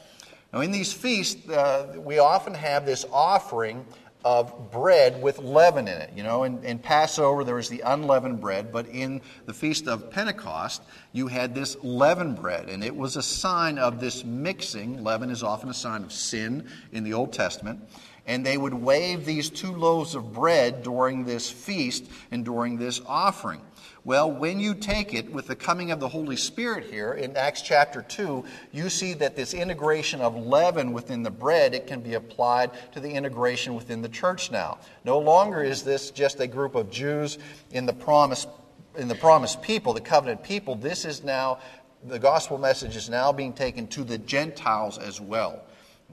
Now, 0.53 0.61
in 0.61 0.71
these 0.71 0.93
feasts, 0.93 1.49
uh, 1.49 1.95
we 1.97 2.19
often 2.19 2.53
have 2.53 2.85
this 2.85 3.05
offering 3.11 3.85
of 4.25 4.71
bread 4.71 5.21
with 5.21 5.37
leaven 5.37 5.87
in 5.87 6.01
it. 6.01 6.09
You 6.15 6.23
know, 6.23 6.43
in, 6.43 6.63
in, 6.63 6.79
Passover 6.79 7.43
there 7.43 7.55
was 7.55 7.69
the 7.69 7.81
unleavened 7.81 8.41
bread, 8.41 8.71
but 8.71 8.87
in 8.87 9.21
the 9.45 9.53
Feast 9.53 9.87
of 9.87 10.09
Pentecost 10.09 10.81
you 11.13 11.27
had 11.27 11.53
this 11.53 11.77
leavened 11.83 12.37
bread, 12.37 12.67
and 12.67 12.83
it 12.83 12.95
was 12.95 13.17
a 13.17 13.21
sign 13.21 13.77
of 13.77 13.99
this 13.99 14.25
mixing. 14.25 15.03
Leaven 15.03 15.29
is 15.29 15.43
often 15.43 15.69
a 15.69 15.75
sign 15.75 16.03
of 16.03 16.11
sin 16.11 16.67
in 16.91 17.03
the 17.03 17.13
Old 17.13 17.33
Testament. 17.33 17.87
And 18.25 18.43
they 18.43 18.57
would 18.57 18.73
wave 18.73 19.23
these 19.23 19.51
two 19.51 19.71
loaves 19.71 20.15
of 20.15 20.33
bread 20.33 20.81
during 20.81 21.25
this 21.25 21.47
feast 21.47 22.09
and 22.31 22.43
during 22.43 22.77
this 22.77 22.99
offering. 23.05 23.61
Well, 24.05 24.31
when 24.31 24.59
you 24.59 24.75
take 24.75 25.15
it 25.15 25.31
with 25.31 25.47
the 25.47 25.55
coming 25.55 25.89
of 25.89 25.99
the 25.99 26.07
Holy 26.07 26.35
Spirit 26.35 26.83
here 26.83 27.13
in 27.13 27.35
Acts 27.35 27.63
chapter 27.63 28.03
2, 28.03 28.45
you 28.71 28.87
see 28.91 29.13
that 29.13 29.35
this 29.35 29.55
integration 29.55 30.21
of 30.21 30.35
leaven 30.35 30.93
within 30.93 31.23
the 31.23 31.31
bread, 31.31 31.73
it 31.73 31.87
can 31.87 32.01
be 32.01 32.13
applied 32.13 32.69
to 32.93 32.99
the 32.99 33.09
integration 33.09 33.73
within 33.73 34.03
the 34.03 34.09
church 34.09 34.51
now. 34.51 34.77
No 35.05 35.17
longer 35.17 35.63
is 35.63 35.81
this 35.81 36.11
just 36.11 36.39
a 36.39 36.45
group 36.45 36.75
of 36.75 36.91
Jews 36.91 37.39
in 37.71 37.87
the 37.87 37.93
promised 37.93 38.47
in 38.95 39.07
the 39.07 39.15
promised 39.15 39.63
people, 39.63 39.91
the 39.91 40.01
covenant 40.01 40.43
people. 40.43 40.75
This 40.75 41.03
is 41.03 41.23
now 41.23 41.57
the 42.03 42.19
gospel 42.19 42.59
message 42.59 42.95
is 42.95 43.09
now 43.09 43.31
being 43.31 43.53
taken 43.53 43.87
to 43.87 44.03
the 44.03 44.19
Gentiles 44.19 44.99
as 44.99 45.19
well. 45.19 45.63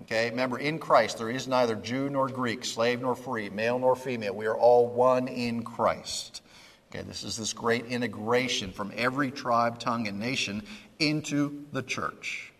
Okay, 0.00 0.30
remember, 0.30 0.58
in 0.58 0.78
Christ 0.78 1.18
there 1.18 1.28
is 1.28 1.46
neither 1.46 1.76
Jew 1.76 2.08
nor 2.08 2.26
Greek, 2.28 2.64
slave 2.64 3.02
nor 3.02 3.14
free, 3.14 3.50
male 3.50 3.78
nor 3.78 3.94
female. 3.94 4.34
We 4.34 4.46
are 4.46 4.56
all 4.56 4.88
one 4.88 5.28
in 5.28 5.62
Christ. 5.62 6.40
Okay, 6.94 7.04
this 7.08 7.24
is 7.24 7.38
this 7.38 7.54
great 7.54 7.86
integration 7.86 8.70
from 8.70 8.92
every 8.94 9.30
tribe, 9.30 9.78
tongue, 9.78 10.08
and 10.08 10.20
nation 10.20 10.62
into 10.98 11.64
the 11.72 11.82
church. 11.82 12.52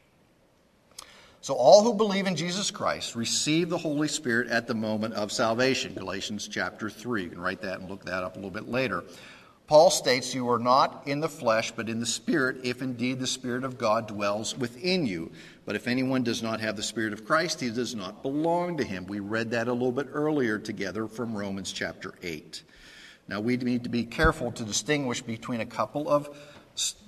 So 1.42 1.52
all 1.52 1.82
who 1.82 1.92
believe 1.92 2.26
in 2.26 2.34
Jesus 2.34 2.70
Christ 2.70 3.14
receive 3.14 3.68
the 3.68 3.76
Holy 3.76 4.08
Spirit 4.08 4.48
at 4.48 4.66
the 4.66 4.74
moment 4.74 5.12
of 5.14 5.30
salvation. 5.30 5.92
Galatians 5.92 6.48
chapter 6.48 6.88
3. 6.88 7.24
You 7.24 7.28
can 7.28 7.42
write 7.42 7.60
that 7.60 7.80
and 7.80 7.90
look 7.90 8.06
that 8.06 8.22
up 8.22 8.32
a 8.32 8.36
little 8.36 8.50
bit 8.50 8.70
later. 8.70 9.04
Paul 9.66 9.90
states, 9.90 10.34
You 10.34 10.48
are 10.48 10.58
not 10.58 11.02
in 11.04 11.20
the 11.20 11.28
flesh, 11.28 11.70
but 11.72 11.90
in 11.90 12.00
the 12.00 12.06
Spirit, 12.06 12.56
if 12.64 12.80
indeed 12.80 13.20
the 13.20 13.26
Spirit 13.26 13.64
of 13.64 13.76
God 13.76 14.08
dwells 14.08 14.56
within 14.56 15.04
you. 15.04 15.30
But 15.66 15.76
if 15.76 15.86
anyone 15.86 16.22
does 16.22 16.42
not 16.42 16.58
have 16.60 16.76
the 16.76 16.82
Spirit 16.82 17.12
of 17.12 17.26
Christ, 17.26 17.60
he 17.60 17.68
does 17.68 17.94
not 17.94 18.22
belong 18.22 18.78
to 18.78 18.84
him. 18.84 19.06
We 19.06 19.20
read 19.20 19.50
that 19.50 19.68
a 19.68 19.72
little 19.74 19.92
bit 19.92 20.08
earlier 20.10 20.58
together 20.58 21.06
from 21.06 21.36
Romans 21.36 21.70
chapter 21.70 22.14
8. 22.22 22.62
Now, 23.32 23.40
we 23.40 23.56
need 23.56 23.84
to 23.84 23.88
be 23.88 24.04
careful 24.04 24.52
to 24.52 24.62
distinguish 24.62 25.22
between 25.22 25.62
a 25.62 25.64
couple 25.66 26.06
of 26.06 26.28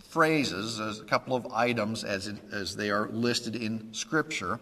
phrases, 0.09 0.81
a 0.81 1.05
couple 1.05 1.37
of 1.37 1.47
items 1.53 2.03
as, 2.03 2.29
it, 2.29 2.37
as 2.51 2.75
they 2.75 2.89
are 2.89 3.11
listed 3.11 3.55
in 3.55 3.93
Scripture. 3.93 4.59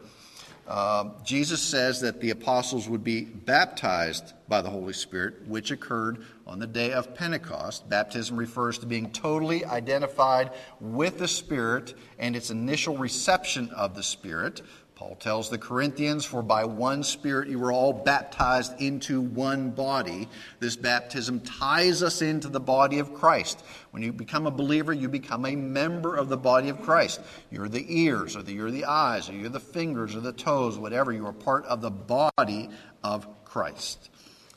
Uh, 0.66 1.10
Jesus 1.24 1.62
says 1.62 2.00
that 2.00 2.20
the 2.20 2.30
apostles 2.30 2.88
would 2.88 3.04
be 3.04 3.20
baptized 3.20 4.32
by 4.48 4.60
the 4.60 4.70
Holy 4.70 4.92
Spirit, 4.92 5.46
which 5.46 5.70
occurred 5.70 6.26
on 6.48 6.58
the 6.58 6.66
day 6.66 6.90
of 6.90 7.14
Pentecost. 7.14 7.88
Baptism 7.88 8.36
refers 8.36 8.78
to 8.78 8.86
being 8.86 9.12
totally 9.12 9.64
identified 9.64 10.50
with 10.80 11.18
the 11.18 11.28
Spirit 11.28 11.94
and 12.18 12.34
its 12.34 12.50
initial 12.50 12.96
reception 12.96 13.70
of 13.70 13.94
the 13.94 14.02
Spirit. 14.02 14.62
Paul 15.02 15.16
tells 15.16 15.50
the 15.50 15.58
Corinthians, 15.58 16.24
For 16.24 16.42
by 16.42 16.64
one 16.64 17.02
Spirit 17.02 17.48
you 17.48 17.58
were 17.58 17.72
all 17.72 17.92
baptized 17.92 18.80
into 18.80 19.20
one 19.20 19.70
body. 19.70 20.28
This 20.60 20.76
baptism 20.76 21.40
ties 21.40 22.04
us 22.04 22.22
into 22.22 22.46
the 22.46 22.60
body 22.60 23.00
of 23.00 23.12
Christ. 23.12 23.64
When 23.90 24.04
you 24.04 24.12
become 24.12 24.46
a 24.46 24.50
believer, 24.52 24.92
you 24.92 25.08
become 25.08 25.44
a 25.44 25.56
member 25.56 26.14
of 26.14 26.28
the 26.28 26.36
body 26.36 26.68
of 26.68 26.82
Christ. 26.82 27.20
You're 27.50 27.68
the 27.68 27.84
ears, 27.88 28.36
or 28.36 28.44
the, 28.44 28.52
you're 28.52 28.70
the 28.70 28.84
eyes, 28.84 29.28
or 29.28 29.32
you're 29.32 29.48
the 29.48 29.58
fingers, 29.58 30.14
or 30.14 30.20
the 30.20 30.32
toes, 30.32 30.78
whatever. 30.78 31.10
You 31.12 31.26
are 31.26 31.32
part 31.32 31.64
of 31.64 31.80
the 31.80 31.90
body 31.90 32.70
of 33.02 33.26
Christ. 33.44 34.08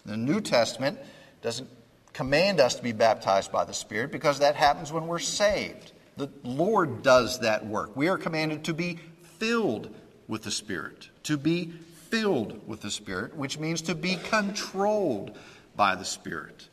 The 0.05 0.15
New 0.15 0.41
Testament 0.41 0.99
doesn't 1.41 1.67
command 2.13 2.59
us 2.59 2.75
to 2.75 2.83
be 2.83 2.91
baptized 2.91 3.51
by 3.51 3.65
the 3.65 3.73
Spirit 3.73 4.11
because 4.11 4.37
that 4.39 4.55
happens 4.55 4.93
when 4.93 5.07
we're 5.07 5.17
saved. 5.17 5.91
The 6.17 6.29
Lord 6.43 7.01
does 7.01 7.39
that 7.39 7.65
work. 7.65 7.97
We 7.97 8.09
are 8.09 8.17
commanded 8.19 8.65
to 8.65 8.75
be 8.75 8.99
filled 9.39 9.89
with 10.27 10.43
the 10.43 10.51
Spirit, 10.51 11.09
to 11.23 11.37
be 11.37 11.73
filled 12.09 12.67
with 12.67 12.81
the 12.81 12.91
Spirit, 12.91 13.35
which 13.35 13.59
means 13.59 13.81
to 13.83 13.95
be 13.95 14.15
controlled 14.15 15.37
by 15.75 15.95
the 15.95 16.05
Spirit. 16.05 16.67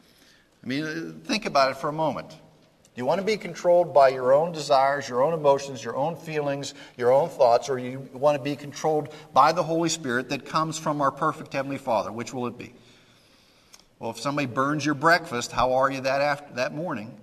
I 0.63 0.67
mean, 0.67 1.21
think 1.25 1.47
about 1.47 1.71
it 1.71 1.77
for 1.77 1.89
a 1.89 1.93
moment. 1.93 2.31
Do 2.31 3.01
you 3.01 3.07
want 3.07 3.21
to 3.21 3.27
be 3.27 3.39
controlled 3.39 3.95
by 3.95 4.11
your 4.11 4.35
own 4.35 4.53
desires, 4.53 5.09
your 5.09 5.23
own 5.23 5.33
emotions, 5.33 5.83
your 5.83 5.97
own 5.97 6.15
feelings, 6.15 6.75
your 6.99 7.11
own 7.11 7.31
thoughts, 7.31 7.71
or 7.71 7.79
you 7.79 8.07
want 8.13 8.37
to 8.37 8.43
be 8.45 8.55
controlled 8.55 9.15
by 9.33 9.53
the 9.53 9.63
Holy 9.63 9.89
Spirit 9.89 10.29
that 10.29 10.45
comes 10.45 10.79
from 10.79 11.01
our 11.01 11.11
perfect 11.11 11.55
Heavenly 11.55 11.79
Father? 11.79 12.13
Which 12.13 12.35
will 12.35 12.47
it 12.47 12.59
be? 12.59 12.75
Well, 13.99 14.11
if 14.11 14.21
somebody 14.21 14.47
burns 14.47 14.85
your 14.85 14.95
breakfast, 14.95 15.53
how 15.53 15.73
are 15.73 15.91
you 15.91 16.03
that, 16.03 16.21
after, 16.21 16.55
that 16.55 16.75
morning? 16.75 17.19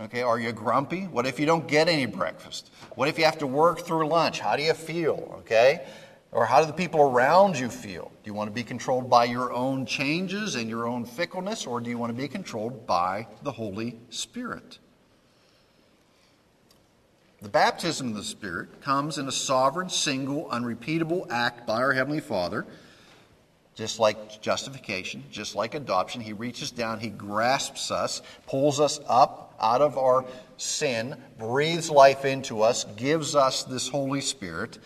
Okay, 0.00 0.22
are 0.22 0.40
you 0.40 0.50
grumpy? 0.52 1.02
What 1.02 1.26
if 1.26 1.38
you 1.38 1.44
don't 1.44 1.68
get 1.68 1.86
any 1.86 2.06
breakfast? 2.06 2.70
What 2.94 3.08
if 3.08 3.18
you 3.18 3.24
have 3.26 3.36
to 3.38 3.46
work 3.46 3.80
through 3.80 4.08
lunch? 4.08 4.40
How 4.40 4.56
do 4.56 4.62
you 4.62 4.72
feel? 4.72 5.36
Okay? 5.40 5.84
Or 6.32 6.46
how 6.46 6.60
do 6.60 6.66
the 6.66 6.72
people 6.72 7.02
around 7.02 7.58
you 7.58 7.68
feel? 7.68 8.10
Do 8.22 8.30
you 8.30 8.32
want 8.32 8.48
to 8.48 8.54
be 8.54 8.62
controlled 8.62 9.10
by 9.10 9.24
your 9.24 9.52
own 9.52 9.84
changes 9.84 10.54
and 10.54 10.70
your 10.70 10.86
own 10.86 11.04
fickleness, 11.04 11.66
or 11.66 11.80
do 11.80 11.90
you 11.90 11.98
want 11.98 12.16
to 12.16 12.22
be 12.22 12.28
controlled 12.28 12.86
by 12.86 13.26
the 13.42 13.52
Holy 13.52 13.98
Spirit? 14.08 14.78
The 17.42 17.48
baptism 17.50 18.08
of 18.08 18.14
the 18.14 18.24
Spirit 18.24 18.80
comes 18.80 19.18
in 19.18 19.28
a 19.28 19.32
sovereign, 19.32 19.90
single, 19.90 20.48
unrepeatable 20.50 21.26
act 21.30 21.66
by 21.66 21.76
our 21.76 21.92
Heavenly 21.92 22.20
Father 22.20 22.66
just 23.74 23.98
like 23.98 24.42
justification, 24.42 25.24
just 25.30 25.54
like 25.54 25.74
adoption, 25.74 26.20
he 26.20 26.32
reaches 26.32 26.70
down, 26.70 27.00
he 27.00 27.08
grasps 27.08 27.90
us, 27.90 28.22
pulls 28.46 28.80
us 28.80 29.00
up 29.08 29.54
out 29.60 29.80
of 29.80 29.96
our 29.96 30.24
sin, 30.56 31.16
breathes 31.38 31.90
life 31.90 32.24
into 32.24 32.62
us, 32.62 32.84
gives 32.96 33.34
us 33.34 33.64
this 33.64 33.88
Holy 33.88 34.20
Spirit. 34.20 34.78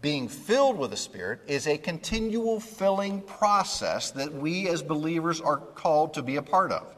Being 0.00 0.28
filled 0.28 0.78
with 0.78 0.90
the 0.90 0.96
Spirit 0.96 1.40
is 1.46 1.66
a 1.66 1.76
continual 1.76 2.58
filling 2.58 3.20
process 3.20 4.12
that 4.12 4.32
we 4.32 4.68
as 4.68 4.82
believers 4.82 5.40
are 5.40 5.58
called 5.58 6.14
to 6.14 6.22
be 6.22 6.36
a 6.36 6.42
part 6.42 6.72
of. 6.72 6.96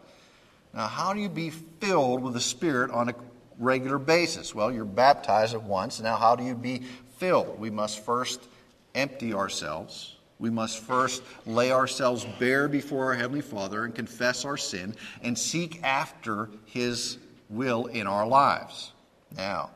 Now, 0.73 0.87
how 0.87 1.13
do 1.13 1.21
you 1.21 1.29
be 1.29 1.51
filled 1.51 2.23
with 2.23 2.35
the 2.35 2.41
Spirit 2.41 2.91
on 2.93 3.09
a 3.09 3.15
regular 3.59 3.99
basis? 3.99 4.55
Well, 4.55 4.71
you're 4.71 4.85
baptized 4.85 5.55
at 5.55 5.63
once. 5.63 6.01
Now, 6.01 6.17
how 6.17 6.37
do 6.37 6.45
you 6.45 6.55
be 6.55 6.83
filled? 7.19 7.59
We 7.59 7.71
must 7.71 8.05
first 8.05 8.49
empty 8.95 9.35
ourselves 9.35 10.17
we 10.39 10.51
must 10.51 10.79
first 10.79 11.23
lay 11.47 11.71
ourselves 11.71 12.27
bare 12.39 12.69
before 12.69 13.07
our 13.07 13.15
Heavenly 13.15 13.43
Father 13.43 13.85
and 13.85 13.95
confess 13.95 14.45
our 14.45 14.57
sin 14.57 14.95
and 15.23 15.39
seek 15.39 15.83
after 15.83 16.49
His 16.67 17.19
will 17.49 17.87
in 17.87 18.07
our 18.07 18.27
lives. 18.27 18.93
Now, 19.37 19.71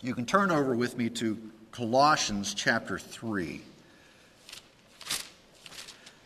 you 0.00 0.14
can 0.14 0.26
turn 0.26 0.50
over 0.50 0.74
with 0.74 0.96
me 0.96 1.08
to 1.10 1.38
Colossians 1.70 2.54
chapter 2.54 2.98
3, 2.98 3.60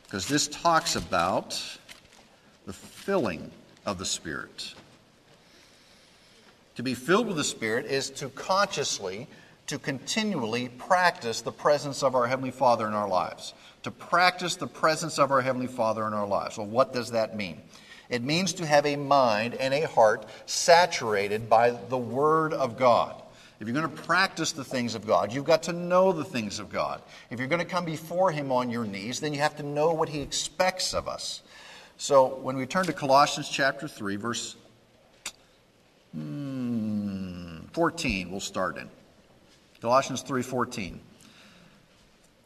because 0.05 0.27
this 0.29 0.49
talks 0.49 0.97
about 0.97 1.61
the 2.67 2.73
filling 2.73 3.51
of 3.85 3.99
the 3.99 4.05
Spirit. 4.05 4.75
To 6.77 6.83
be 6.83 6.95
filled 6.95 7.27
with 7.27 7.37
the 7.37 7.45
Spirit 7.45 7.87
is 7.87 8.11
to 8.11 8.29
consciously 8.31 9.27
to 9.67 9.79
continually 9.79 10.69
practice 10.69 11.41
the 11.41 11.53
presence 11.53 12.03
of 12.03 12.15
our 12.15 12.27
Heavenly 12.27 12.51
Father 12.51 12.87
in 12.87 12.93
our 12.93 13.09
lives. 13.09 13.55
To 13.83 13.91
practice 13.91 14.57
the 14.57 14.67
presence 14.67 15.19
of 15.19 15.31
our 15.31 15.41
Heavenly 15.41 15.67
Father 15.67 16.07
in 16.07 16.13
our 16.13 16.27
lives. 16.27 16.59
Well, 16.59 16.67
what 16.67 16.93
does 16.93 17.11
that 17.11 17.37
mean? 17.37 17.61
It 18.09 18.23
means 18.23 18.53
to 18.55 18.67
have 18.67 18.87
a 18.87 18.97
mind 18.97 19.55
and 19.55 19.75
a 19.75 19.87
heart 19.87 20.27
saturated 20.47 21.49
by 21.49 21.71
the 21.71 21.99
Word 21.99 22.53
of 22.53 22.79
God. 22.79 23.21
If 23.59 23.67
you're 23.67 23.75
going 23.75 23.91
to 23.91 24.03
practice 24.03 24.53
the 24.53 24.65
things 24.65 24.95
of 24.95 25.07
God, 25.07 25.33
you've 25.33 25.45
got 25.45 25.65
to 25.65 25.73
know 25.73 26.13
the 26.13 26.25
things 26.25 26.59
of 26.59 26.71
God. 26.71 27.01
If 27.31 27.39
you're 27.39 27.49
going 27.49 27.61
to 27.61 27.65
come 27.65 27.85
before 27.85 28.31
Him 28.31 28.53
on 28.53 28.71
your 28.71 28.85
knees, 28.85 29.19
then 29.19 29.33
you 29.33 29.41
have 29.41 29.57
to 29.57 29.63
know 29.63 29.93
what 29.93 30.11
He 30.11 30.21
expects 30.21 30.95
of 30.95 31.09
us. 31.09 31.43
So 31.97 32.37
when 32.37 32.57
we 32.57 32.67
turn 32.67 32.85
to 32.85 32.93
Colossians 32.93 33.49
chapter 33.49 33.89
3, 33.89 34.17
verse 34.17 34.57
hmm, 36.13 37.61
14, 37.73 38.31
we'll 38.31 38.41
start 38.41 38.77
in. 38.77 38.89
Colossians 39.81 40.23
3:14. 40.23 41.01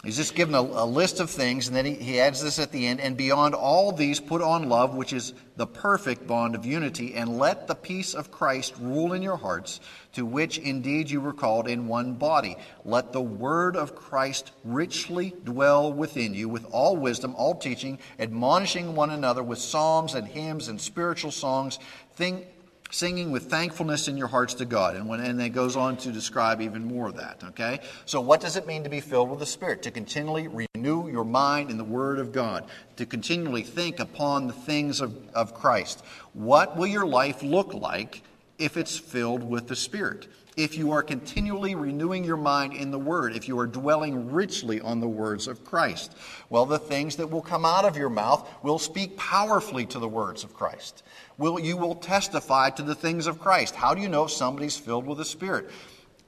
He's 0.02 0.16
just 0.16 0.34
given 0.34 0.54
a, 0.54 0.60
a, 0.62 0.86
list 0.86 1.20
of 1.20 1.28
things, 1.28 1.68
and 1.68 1.76
then 1.76 1.84
he, 1.84 1.92
he 1.92 2.20
adds 2.20 2.42
this 2.42 2.58
at 2.58 2.72
the 2.72 2.86
end. 2.86 3.00
And 3.00 3.18
beyond 3.18 3.54
all 3.54 3.92
these, 3.92 4.18
put 4.18 4.40
on 4.40 4.66
love, 4.66 4.94
which 4.94 5.12
is 5.12 5.34
the 5.56 5.66
perfect 5.66 6.26
bond 6.26 6.54
of 6.54 6.64
unity, 6.64 7.14
and 7.14 7.36
let 7.36 7.66
the 7.66 7.74
peace 7.74 8.14
of 8.14 8.30
Christ 8.30 8.72
rule 8.80 9.12
in 9.12 9.20
your 9.20 9.36
hearts, 9.36 9.78
to 10.14 10.24
which 10.24 10.56
indeed 10.56 11.10
you 11.10 11.20
were 11.20 11.34
called 11.34 11.68
in 11.68 11.86
one 11.86 12.14
body. 12.14 12.56
Let 12.82 13.12
the 13.12 13.20
word 13.20 13.76
of 13.76 13.94
Christ 13.94 14.52
richly 14.64 15.34
dwell 15.44 15.92
within 15.92 16.32
you, 16.32 16.48
with 16.48 16.64
all 16.72 16.96
wisdom, 16.96 17.34
all 17.36 17.56
teaching, 17.56 17.98
admonishing 18.18 18.94
one 18.94 19.10
another 19.10 19.42
with 19.42 19.58
psalms 19.58 20.14
and 20.14 20.26
hymns 20.26 20.68
and 20.68 20.80
spiritual 20.80 21.30
songs. 21.30 21.78
Think, 22.14 22.46
singing 22.90 23.30
with 23.30 23.44
thankfulness 23.44 24.08
in 24.08 24.16
your 24.16 24.26
hearts 24.26 24.54
to 24.54 24.64
God. 24.64 24.96
And, 24.96 25.08
when, 25.08 25.20
and 25.20 25.40
it 25.40 25.50
goes 25.50 25.76
on 25.76 25.96
to 25.98 26.12
describe 26.12 26.60
even 26.60 26.84
more 26.84 27.08
of 27.08 27.16
that, 27.16 27.42
okay? 27.44 27.80
So, 28.04 28.20
what 28.20 28.40
does 28.40 28.56
it 28.56 28.66
mean 28.66 28.84
to 28.84 28.90
be 28.90 29.00
filled 29.00 29.30
with 29.30 29.38
the 29.38 29.46
Spirit? 29.46 29.82
To 29.82 29.90
continually 29.90 30.48
renew 30.48 31.08
your 31.08 31.24
mind 31.24 31.70
in 31.70 31.78
the 31.78 31.84
Word 31.84 32.18
of 32.18 32.32
God, 32.32 32.66
to 32.96 33.06
continually 33.06 33.62
think 33.62 34.00
upon 34.00 34.46
the 34.46 34.52
things 34.52 35.00
of, 35.00 35.16
of 35.34 35.54
Christ. 35.54 36.04
What 36.32 36.76
will 36.76 36.86
your 36.86 37.06
life 37.06 37.42
look 37.42 37.72
like 37.74 38.22
if 38.58 38.76
it's 38.76 38.98
filled 38.98 39.42
with 39.42 39.68
the 39.68 39.76
Spirit? 39.76 40.26
If 40.56 40.76
you 40.76 40.90
are 40.90 41.02
continually 41.02 41.74
renewing 41.74 42.24
your 42.24 42.36
mind 42.36 42.74
in 42.74 42.90
the 42.90 42.98
Word, 42.98 43.34
if 43.34 43.48
you 43.48 43.58
are 43.60 43.66
dwelling 43.66 44.32
richly 44.32 44.80
on 44.80 45.00
the 45.00 45.08
words 45.08 45.46
of 45.46 45.64
Christ, 45.64 46.14
well, 46.50 46.66
the 46.66 46.78
things 46.78 47.16
that 47.16 47.30
will 47.30 47.40
come 47.40 47.64
out 47.64 47.84
of 47.84 47.96
your 47.96 48.10
mouth 48.10 48.48
will 48.62 48.78
speak 48.78 49.16
powerfully 49.16 49.86
to 49.86 49.98
the 49.98 50.08
words 50.08 50.44
of 50.44 50.52
Christ 50.52 51.02
will, 51.40 51.58
you 51.58 51.76
will 51.76 51.94
testify 51.96 52.70
to 52.70 52.82
the 52.82 52.94
things 52.94 53.26
of 53.26 53.40
Christ. 53.40 53.74
How 53.74 53.94
do 53.94 54.02
you 54.02 54.08
know 54.08 54.24
if 54.24 54.30
somebody's 54.30 54.76
filled 54.76 55.06
with 55.06 55.18
the 55.18 55.24
Spirit? 55.24 55.70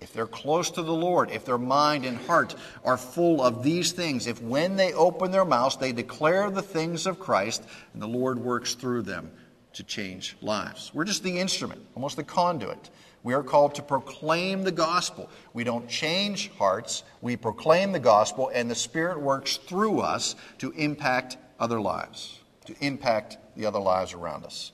If 0.01 0.13
they're 0.13 0.27
close 0.27 0.71
to 0.73 0.83
the 0.83 0.93
Lord, 0.93 1.31
if 1.31 1.45
their 1.45 1.59
mind 1.59 2.05
and 2.05 2.17
heart 2.17 2.57
are 2.83 2.97
full 2.97 3.41
of 3.41 3.63
these 3.63 3.93
things, 3.93 4.27
if 4.27 4.43
when 4.43 4.75
they 4.75 4.93
open 4.95 5.31
their 5.31 5.45
mouths 5.45 5.77
they 5.77 5.93
declare 5.93 6.51
the 6.51 6.63
things 6.63 7.07
of 7.07 7.21
Christ, 7.21 7.63
and 7.93 8.03
the 8.03 8.09
Lord 8.09 8.39
works 8.39 8.75
through 8.75 9.03
them 9.03 9.31
to 9.75 9.85
change 9.85 10.37
lives. 10.41 10.91
We're 10.93 11.05
just 11.05 11.23
the 11.23 11.39
instrument, 11.39 11.83
almost 11.95 12.17
the 12.17 12.25
conduit. 12.25 12.91
We 13.23 13.35
are 13.35 13.43
called 13.43 13.77
to 13.77 13.83
proclaim 13.83 14.65
the 14.65 14.73
gospel. 14.73 15.31
We 15.53 15.63
don't 15.63 15.89
change 15.89 16.51
hearts, 16.59 17.05
we 17.21 17.37
proclaim 17.37 17.93
the 17.93 18.01
gospel, 18.01 18.51
and 18.53 18.71
the 18.71 18.75
Spirit 18.75 19.21
works 19.21 19.59
through 19.59 20.01
us 20.01 20.35
to 20.59 20.73
impact 20.73 21.37
other 21.61 21.81
lives, 21.81 22.41
to 22.67 22.75
impact 22.81 23.37
the 23.57 23.67
other 23.67 23.79
lives 23.79 24.15
around 24.15 24.45
us. 24.45 24.73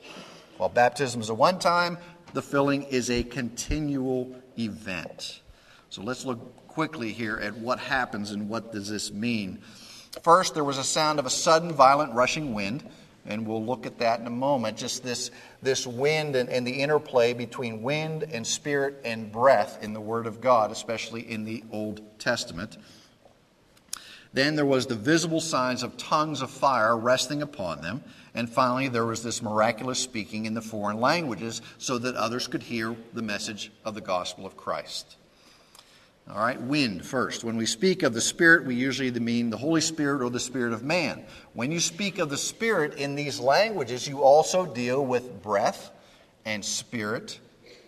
While 0.58 0.68
baptism 0.68 1.20
is 1.20 1.30
a 1.30 1.34
one 1.34 1.58
time, 1.58 1.98
the 2.34 2.42
filling 2.42 2.82
is 2.82 3.10
a 3.10 3.22
continual 3.22 4.34
event. 4.58 5.40
So 5.88 6.02
let's 6.02 6.26
look 6.26 6.66
quickly 6.66 7.12
here 7.12 7.38
at 7.38 7.56
what 7.56 7.78
happens 7.78 8.32
and 8.32 8.48
what 8.48 8.72
does 8.72 8.88
this 8.88 9.10
mean. 9.12 9.60
First, 10.22 10.54
there 10.54 10.64
was 10.64 10.76
a 10.76 10.84
sound 10.84 11.18
of 11.18 11.26
a 11.26 11.30
sudden, 11.30 11.72
violent, 11.72 12.12
rushing 12.12 12.54
wind, 12.54 12.84
and 13.24 13.46
we'll 13.46 13.64
look 13.64 13.86
at 13.86 13.98
that 13.98 14.20
in 14.20 14.26
a 14.26 14.30
moment. 14.30 14.76
Just 14.76 15.04
this, 15.04 15.30
this 15.62 15.86
wind 15.86 16.34
and, 16.34 16.48
and 16.48 16.66
the 16.66 16.72
interplay 16.72 17.34
between 17.34 17.82
wind 17.82 18.24
and 18.24 18.46
spirit 18.46 18.96
and 19.04 19.30
breath 19.30 19.82
in 19.82 19.92
the 19.92 20.00
Word 20.00 20.26
of 20.26 20.40
God, 20.40 20.72
especially 20.72 21.20
in 21.30 21.44
the 21.44 21.62
Old 21.70 22.00
Testament. 22.18 22.78
Then 24.32 24.56
there 24.56 24.66
was 24.66 24.86
the 24.86 24.94
visible 24.94 25.40
signs 25.40 25.82
of 25.82 25.96
tongues 25.96 26.42
of 26.42 26.50
fire 26.50 26.96
resting 26.96 27.42
upon 27.42 27.80
them. 27.80 28.02
And 28.34 28.48
finally, 28.48 28.88
there 28.88 29.06
was 29.06 29.22
this 29.22 29.42
miraculous 29.42 29.98
speaking 29.98 30.46
in 30.46 30.54
the 30.54 30.62
foreign 30.62 31.00
languages 31.00 31.62
so 31.78 31.98
that 31.98 32.14
others 32.14 32.46
could 32.46 32.62
hear 32.62 32.94
the 33.14 33.22
message 33.22 33.72
of 33.84 33.94
the 33.94 34.00
gospel 34.00 34.46
of 34.46 34.56
Christ. 34.56 35.16
All 36.30 36.38
right, 36.38 36.60
wind 36.60 37.06
first. 37.06 37.42
When 37.42 37.56
we 37.56 37.64
speak 37.64 38.02
of 38.02 38.12
the 38.12 38.20
Spirit, 38.20 38.66
we 38.66 38.74
usually 38.74 39.10
mean 39.10 39.48
the 39.48 39.56
Holy 39.56 39.80
Spirit 39.80 40.22
or 40.22 40.28
the 40.28 40.38
Spirit 40.38 40.74
of 40.74 40.84
man. 40.84 41.24
When 41.54 41.72
you 41.72 41.80
speak 41.80 42.18
of 42.18 42.28
the 42.28 42.36
Spirit 42.36 42.94
in 42.94 43.14
these 43.14 43.40
languages, 43.40 44.06
you 44.06 44.22
also 44.22 44.66
deal 44.66 45.04
with 45.04 45.42
breath 45.42 45.90
and 46.44 46.62
spirit 46.62 47.40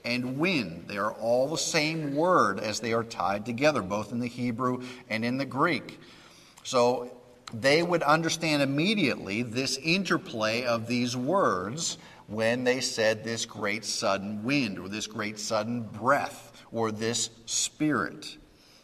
and 0.07 0.39
wind. 0.39 0.85
They 0.87 0.97
are 0.97 1.13
all 1.13 1.49
the 1.49 1.59
same 1.59 2.15
word 2.15 2.61
as 2.61 2.81
they 2.81 2.95
are 2.95 3.05
tied 3.05 3.45
together, 3.45 3.83
both 3.83 4.11
in 4.11 4.21
the 4.21 4.27
Hebrew 4.27 4.85
and 5.11 5.23
in 5.23 5.37
the 5.37 5.45
Greek. 5.45 6.01
So 6.71 7.11
they 7.53 7.83
would 7.83 8.05
understand 8.05 8.63
immediately 8.63 9.43
this 9.43 9.77
interplay 9.79 10.63
of 10.63 10.87
these 10.87 11.17
words 11.17 11.99
when 12.29 12.63
they 12.63 12.81
said 12.81 13.25
this 13.25 13.45
great 13.45 13.85
sudden 13.85 14.45
wind 14.45 14.79
or 14.79 14.89
this 14.89 15.09
great 15.09 15.41
sudden 15.41 15.83
breath 15.83 16.63
or 16.71 16.93
this 16.93 17.31
spirit. 17.45 18.37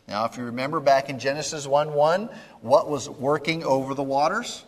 Now, 0.08 0.24
if 0.24 0.36
you 0.36 0.42
remember 0.42 0.80
back 0.80 1.10
in 1.10 1.20
Genesis 1.20 1.64
1 1.64 1.94
1, 1.94 2.28
what 2.60 2.90
was 2.90 3.08
working 3.08 3.62
over 3.62 3.94
the 3.94 4.02
waters? 4.02 4.64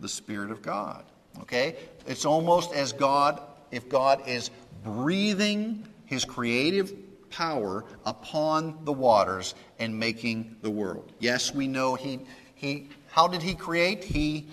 The 0.00 0.08
Spirit 0.10 0.50
of 0.50 0.60
God. 0.60 1.06
Okay? 1.40 1.76
It's 2.06 2.26
almost 2.26 2.74
as 2.74 2.92
God, 2.92 3.40
if 3.70 3.88
God 3.88 4.28
is 4.28 4.50
breathing 4.84 5.88
his 6.04 6.26
creative 6.26 6.92
power 7.32 7.84
upon 8.04 8.78
the 8.84 8.92
waters 8.92 9.54
and 9.78 9.98
making 9.98 10.56
the 10.62 10.70
world. 10.70 11.12
Yes, 11.18 11.52
we 11.52 11.66
know 11.66 11.94
he, 11.94 12.20
he 12.62 12.88
how 13.10 13.28
did 13.28 13.42
he 13.42 13.54
create? 13.54 14.04
He 14.04 14.46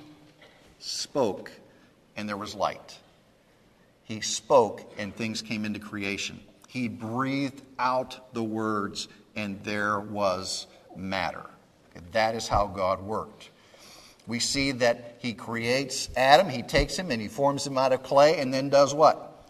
spoke 0.79 1.51
and 2.17 2.27
there 2.27 2.35
was 2.35 2.53
light. 2.53 2.97
He 4.03 4.19
spoke 4.19 4.81
and 4.97 5.15
things 5.15 5.41
came 5.41 5.63
into 5.63 5.79
creation. 5.79 6.41
He 6.67 6.87
breathed 6.87 7.63
out 7.79 8.33
the 8.33 8.43
words, 8.43 9.07
and 9.35 9.63
there 9.63 9.99
was 9.99 10.67
matter. 10.95 11.45
That 12.11 12.35
is 12.35 12.47
how 12.47 12.67
God 12.67 13.01
worked. 13.01 13.49
We 14.27 14.39
see 14.39 14.73
that 14.73 15.15
He 15.19 15.33
creates 15.33 16.09
Adam, 16.15 16.47
He 16.47 16.61
takes 16.61 16.97
him 16.97 17.09
and 17.09 17.19
He 17.19 17.27
forms 17.27 17.65
him 17.65 17.77
out 17.77 17.91
of 17.91 18.03
clay, 18.03 18.39
and 18.39 18.53
then 18.53 18.69
does 18.69 18.93
what? 18.93 19.47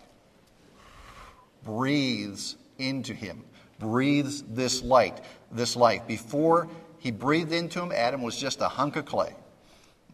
Breathes 1.66 2.56
into 2.78 3.14
him, 3.14 3.44
breathes 3.80 4.42
this 4.44 4.82
light, 4.82 5.20
this 5.52 5.76
life. 5.76 6.08
Before 6.08 6.70
He 7.00 7.12
breathed 7.12 7.52
into 7.52 7.82
him, 7.82 7.92
Adam 7.92 8.22
was 8.22 8.38
just 8.38 8.62
a 8.62 8.68
hunk 8.68 8.96
of 8.96 9.06
clay. 9.06 9.34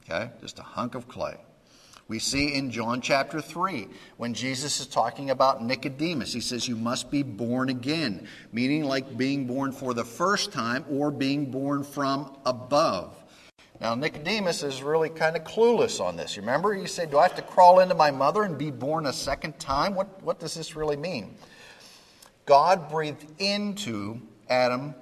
Okay? 0.03 0.29
Just 0.41 0.59
a 0.59 0.63
hunk 0.63 0.95
of 0.95 1.07
clay. 1.07 1.37
We 2.07 2.19
see 2.19 2.53
in 2.53 2.69
John 2.69 3.01
chapter 3.01 3.41
3 3.41 3.87
when 4.17 4.35
Jesus 4.35 4.79
is 4.79 4.85
talking 4.85 5.31
about 5.31 5.63
Nicodemus, 5.63 6.31
he 6.31 6.39
says, 6.39 6.67
You 6.67 6.75
must 6.75 7.09
be 7.09 7.23
born 7.23 7.69
again, 7.69 8.27
meaning 8.51 8.83
like 8.83 9.17
being 9.17 9.47
born 9.47 9.71
for 9.71 9.95
the 9.95 10.05
first 10.05 10.51
time 10.51 10.85
or 10.87 11.09
being 11.09 11.49
born 11.49 11.83
from 11.83 12.37
above. 12.45 13.17
Now, 13.81 13.95
Nicodemus 13.95 14.61
is 14.61 14.83
really 14.83 15.09
kind 15.09 15.35
of 15.35 15.43
clueless 15.43 15.99
on 15.99 16.15
this. 16.15 16.35
You 16.35 16.43
remember? 16.43 16.75
He 16.75 16.85
said, 16.85 17.09
Do 17.09 17.17
I 17.17 17.23
have 17.23 17.35
to 17.37 17.41
crawl 17.41 17.79
into 17.79 17.95
my 17.95 18.11
mother 18.11 18.43
and 18.43 18.55
be 18.55 18.69
born 18.69 19.07
a 19.07 19.13
second 19.13 19.59
time? 19.59 19.95
What, 19.95 20.21
what 20.21 20.39
does 20.39 20.53
this 20.53 20.75
really 20.75 20.97
mean? 20.97 21.35
God 22.45 22.87
breathed 22.89 23.25
into 23.39 24.21
Adam 24.47 24.93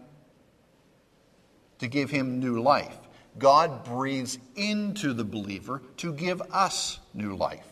to 1.83 1.89
give 1.89 2.09
him 2.09 2.39
new 2.39 2.61
life. 2.61 2.97
God 3.37 3.83
breathes 3.83 4.39
into 4.55 5.13
the 5.13 5.25
believer 5.25 5.81
to 5.97 6.13
give 6.13 6.41
us 6.51 6.99
new 7.13 7.35
life. 7.35 7.67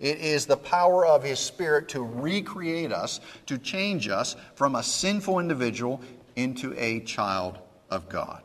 It 0.00 0.18
is 0.18 0.46
the 0.46 0.56
power 0.56 1.06
of 1.06 1.22
His 1.22 1.38
Spirit 1.38 1.88
to 1.90 2.02
recreate 2.02 2.90
us, 2.90 3.20
to 3.46 3.56
change 3.56 4.08
us 4.08 4.34
from 4.56 4.74
a 4.74 4.82
sinful 4.82 5.38
individual 5.38 6.00
into 6.34 6.74
a 6.76 7.00
child 7.00 7.58
of 7.88 8.08
God. 8.08 8.42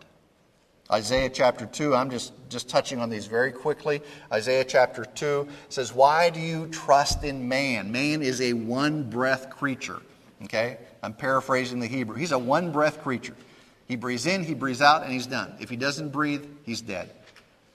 Isaiah 0.91 1.31
chapter 1.31 1.65
2, 1.65 1.95
I'm 1.95 2.11
just, 2.11 2.33
just 2.47 2.69
touching 2.69 2.99
on 2.99 3.09
these 3.09 3.25
very 3.25 3.51
quickly. 3.51 4.01
Isaiah 4.31 4.63
chapter 4.63 5.03
2 5.03 5.47
says, 5.69 5.93
Why 5.93 6.29
do 6.29 6.39
you 6.39 6.67
trust 6.67 7.23
in 7.23 7.49
man? 7.49 7.91
Man 7.91 8.21
is 8.21 8.39
a 8.39 8.53
one 8.53 9.09
breath 9.09 9.49
creature. 9.49 10.01
Okay? 10.43 10.77
I'm 11.01 11.13
paraphrasing 11.13 11.79
the 11.79 11.87
Hebrew. 11.87 12.17
He's 12.17 12.33
a 12.33 12.39
one 12.39 12.71
breath 12.71 13.01
creature. 13.01 13.35
He 13.87 13.95
breathes 13.95 14.25
in, 14.25 14.43
he 14.43 14.53
breathes 14.53 14.81
out, 14.81 15.03
and 15.03 15.11
he's 15.11 15.27
done. 15.27 15.55
If 15.59 15.69
he 15.69 15.77
doesn't 15.77 16.09
breathe, 16.09 16.45
he's 16.63 16.81
dead. 16.81 17.09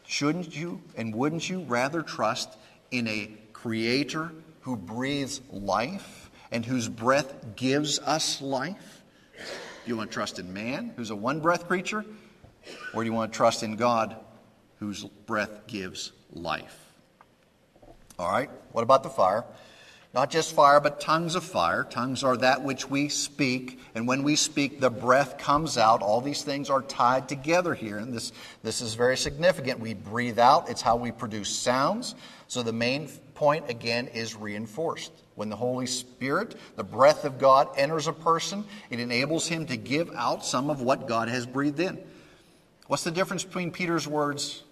Shouldn't 0.06 0.54
you 0.56 0.82
and 0.96 1.14
wouldn't 1.14 1.48
you 1.48 1.60
rather 1.60 2.02
trust 2.02 2.56
in 2.90 3.08
a 3.08 3.30
creator 3.52 4.32
who 4.60 4.76
breathes 4.76 5.40
life 5.50 6.30
and 6.50 6.66
whose 6.66 6.88
breath 6.88 7.56
gives 7.56 7.98
us 8.00 8.42
life? 8.42 9.02
Do 9.36 9.42
you 9.86 9.96
want 9.96 10.10
to 10.10 10.14
trust 10.14 10.38
in 10.38 10.52
man, 10.52 10.92
who's 10.96 11.10
a 11.10 11.16
one 11.16 11.40
breath 11.40 11.66
creature? 11.66 12.04
Or 12.94 13.02
do 13.02 13.08
you 13.08 13.14
want 13.14 13.32
to 13.32 13.36
trust 13.36 13.62
in 13.62 13.76
God, 13.76 14.16
whose 14.78 15.04
breath 15.04 15.66
gives 15.66 16.12
life? 16.32 16.78
All 18.18 18.30
right, 18.30 18.50
what 18.72 18.82
about 18.82 19.02
the 19.02 19.08
fire? 19.08 19.44
Not 20.14 20.30
just 20.30 20.54
fire, 20.54 20.78
but 20.78 21.00
tongues 21.00 21.36
of 21.36 21.42
fire. 21.42 21.84
Tongues 21.84 22.22
are 22.22 22.36
that 22.36 22.62
which 22.62 22.90
we 22.90 23.08
speak, 23.08 23.80
and 23.94 24.06
when 24.06 24.22
we 24.22 24.36
speak, 24.36 24.78
the 24.78 24.90
breath 24.90 25.38
comes 25.38 25.78
out. 25.78 26.02
All 26.02 26.20
these 26.20 26.42
things 26.42 26.68
are 26.68 26.82
tied 26.82 27.30
together 27.30 27.74
here, 27.74 27.96
and 27.96 28.12
this, 28.12 28.32
this 28.62 28.82
is 28.82 28.92
very 28.92 29.16
significant. 29.16 29.80
We 29.80 29.94
breathe 29.94 30.38
out, 30.38 30.68
it's 30.68 30.82
how 30.82 30.96
we 30.96 31.12
produce 31.12 31.48
sounds. 31.48 32.14
So 32.46 32.62
the 32.62 32.74
main 32.74 33.08
point, 33.34 33.70
again, 33.70 34.06
is 34.08 34.36
reinforced. 34.36 35.12
When 35.34 35.48
the 35.48 35.56
Holy 35.56 35.86
Spirit, 35.86 36.56
the 36.76 36.84
breath 36.84 37.24
of 37.24 37.38
God, 37.38 37.68
enters 37.78 38.06
a 38.06 38.12
person, 38.12 38.66
it 38.90 39.00
enables 39.00 39.46
him 39.46 39.64
to 39.66 39.78
give 39.78 40.10
out 40.14 40.44
some 40.44 40.68
of 40.68 40.82
what 40.82 41.08
God 41.08 41.30
has 41.30 41.46
breathed 41.46 41.80
in. 41.80 41.98
What's 42.86 43.04
the 43.04 43.10
difference 43.10 43.44
between 43.44 43.70
Peter's 43.70 44.06
words 44.06 44.62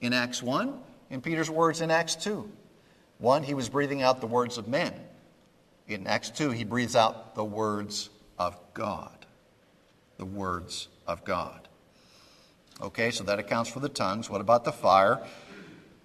in 0.00 0.14
Acts 0.14 0.42
1 0.42 0.72
and 1.10 1.22
Peter's 1.22 1.50
words 1.50 1.82
in 1.82 1.90
Acts 1.90 2.16
2? 2.16 2.50
One, 3.18 3.42
he 3.42 3.54
was 3.54 3.68
breathing 3.68 4.02
out 4.02 4.20
the 4.20 4.26
words 4.26 4.58
of 4.58 4.68
men. 4.68 4.92
In 5.86 6.06
Acts 6.06 6.30
2, 6.30 6.50
he 6.50 6.64
breathes 6.64 6.96
out 6.96 7.34
the 7.34 7.44
words 7.44 8.10
of 8.38 8.58
God. 8.72 9.26
The 10.16 10.24
words 10.24 10.88
of 11.06 11.24
God. 11.24 11.68
Okay, 12.80 13.10
so 13.10 13.24
that 13.24 13.38
accounts 13.38 13.70
for 13.70 13.80
the 13.80 13.88
tongues. 13.88 14.28
What 14.28 14.40
about 14.40 14.64
the 14.64 14.72
fire? 14.72 15.24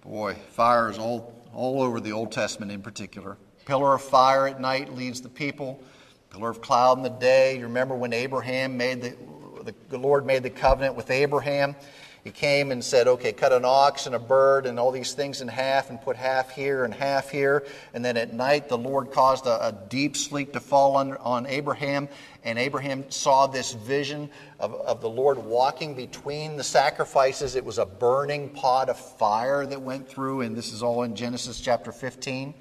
Boy, 0.02 0.34
fire 0.50 0.90
is 0.90 0.98
all, 0.98 1.34
all 1.52 1.82
over 1.82 2.00
the 2.00 2.12
Old 2.12 2.32
Testament 2.32 2.70
in 2.70 2.82
particular. 2.82 3.36
Pillar 3.64 3.94
of 3.94 4.02
fire 4.02 4.46
at 4.46 4.60
night 4.60 4.94
leads 4.94 5.20
the 5.20 5.28
people, 5.28 5.82
pillar 6.30 6.50
of 6.50 6.60
cloud 6.60 6.98
in 6.98 7.02
the 7.02 7.10
day. 7.10 7.58
You 7.58 7.64
remember 7.64 7.94
when 7.94 8.12
Abraham 8.12 8.76
made 8.76 9.02
the, 9.02 9.16
the, 9.64 9.74
the 9.88 9.98
Lord 9.98 10.24
made 10.24 10.42
the 10.42 10.50
covenant 10.50 10.94
with 10.94 11.10
Abraham 11.10 11.74
he 12.24 12.30
came 12.30 12.70
and 12.70 12.84
said, 12.84 13.08
okay, 13.08 13.32
cut 13.32 13.52
an 13.52 13.64
ox 13.64 14.06
and 14.06 14.14
a 14.14 14.18
bird 14.18 14.66
and 14.66 14.78
all 14.78 14.92
these 14.92 15.14
things 15.14 15.40
in 15.40 15.48
half 15.48 15.88
and 15.88 16.00
put 16.00 16.16
half 16.16 16.50
here 16.50 16.84
and 16.84 16.92
half 16.92 17.30
here. 17.30 17.64
And 17.94 18.04
then 18.04 18.16
at 18.16 18.34
night, 18.34 18.68
the 18.68 18.76
Lord 18.76 19.10
caused 19.10 19.46
a, 19.46 19.68
a 19.68 19.72
deep 19.88 20.16
sleep 20.16 20.52
to 20.52 20.60
fall 20.60 20.96
on, 20.96 21.16
on 21.18 21.46
Abraham. 21.46 22.08
And 22.44 22.58
Abraham 22.58 23.10
saw 23.10 23.46
this 23.46 23.72
vision 23.72 24.28
of, 24.58 24.74
of 24.74 25.00
the 25.00 25.08
Lord 25.08 25.38
walking 25.38 25.94
between 25.94 26.56
the 26.56 26.64
sacrifices. 26.64 27.54
It 27.54 27.64
was 27.64 27.78
a 27.78 27.86
burning 27.86 28.50
pot 28.50 28.90
of 28.90 28.98
fire 28.98 29.64
that 29.64 29.80
went 29.80 30.08
through. 30.08 30.42
And 30.42 30.54
this 30.54 30.72
is 30.72 30.82
all 30.82 31.04
in 31.04 31.16
Genesis 31.16 31.60
chapter 31.60 31.90
15. 31.90 32.52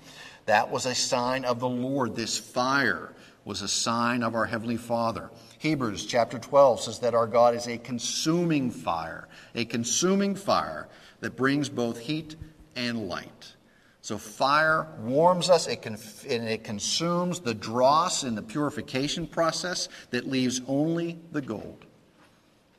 That 0.46 0.72
was 0.72 0.86
a 0.86 0.96
sign 0.96 1.46
of 1.46 1.60
the 1.60 1.70
Lord. 1.70 2.16
This 2.16 2.38
fire 2.38 3.14
was 3.46 3.62
a 3.62 3.68
sign 3.68 4.24
of 4.24 4.36
our 4.36 4.46
Heavenly 4.46 4.78
Father. 4.78 5.32
Hebrews 5.60 6.06
chapter 6.06 6.40
12 6.40 6.82
says 6.82 7.00
that 7.00 7.14
our 7.14 7.28
God 7.28 7.56
is 7.56 7.68
a 7.68 7.78
consuming 7.78 8.72
fire, 8.72 9.28
a 9.56 9.66
consuming 9.66 10.36
fire 10.36 10.88
that 11.20 11.36
brings 11.36 11.70
both 11.70 12.00
heat 12.00 12.36
and 12.76 13.08
light. 13.08 13.56
So 14.02 14.18
fire 14.18 14.88
warms 15.00 15.50
us 15.50 15.68
it 15.68 15.86
and 15.86 16.48
it 16.48 16.64
consumes 16.64 17.42
the 17.42 17.54
dross 17.54 18.24
in 18.24 18.36
the 18.36 18.42
purification 18.42 19.28
process 19.28 19.90
that 20.12 20.28
leaves 20.28 20.62
only 20.68 21.20
the 21.32 21.42
gold. 21.42 21.86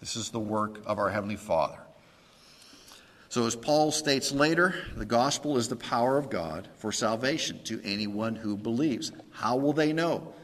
This 0.00 0.16
is 0.16 0.30
the 0.30 0.40
work 0.40 0.80
of 0.86 0.98
our 0.98 1.10
Heavenly 1.10 1.36
Father. 1.36 1.78
So, 3.28 3.46
as 3.46 3.54
Paul 3.54 3.92
states 3.92 4.32
later, 4.32 4.74
the 4.96 5.04
gospel 5.04 5.56
is 5.56 5.68
the 5.68 5.76
power 5.76 6.18
of 6.18 6.30
God 6.30 6.66
for 6.78 6.90
salvation 6.90 7.62
to 7.62 7.80
anyone 7.84 8.34
who 8.34 8.56
believes. 8.56 9.12
How 9.30 9.54
will 9.54 9.72
they 9.72 9.92
know? 9.92 10.34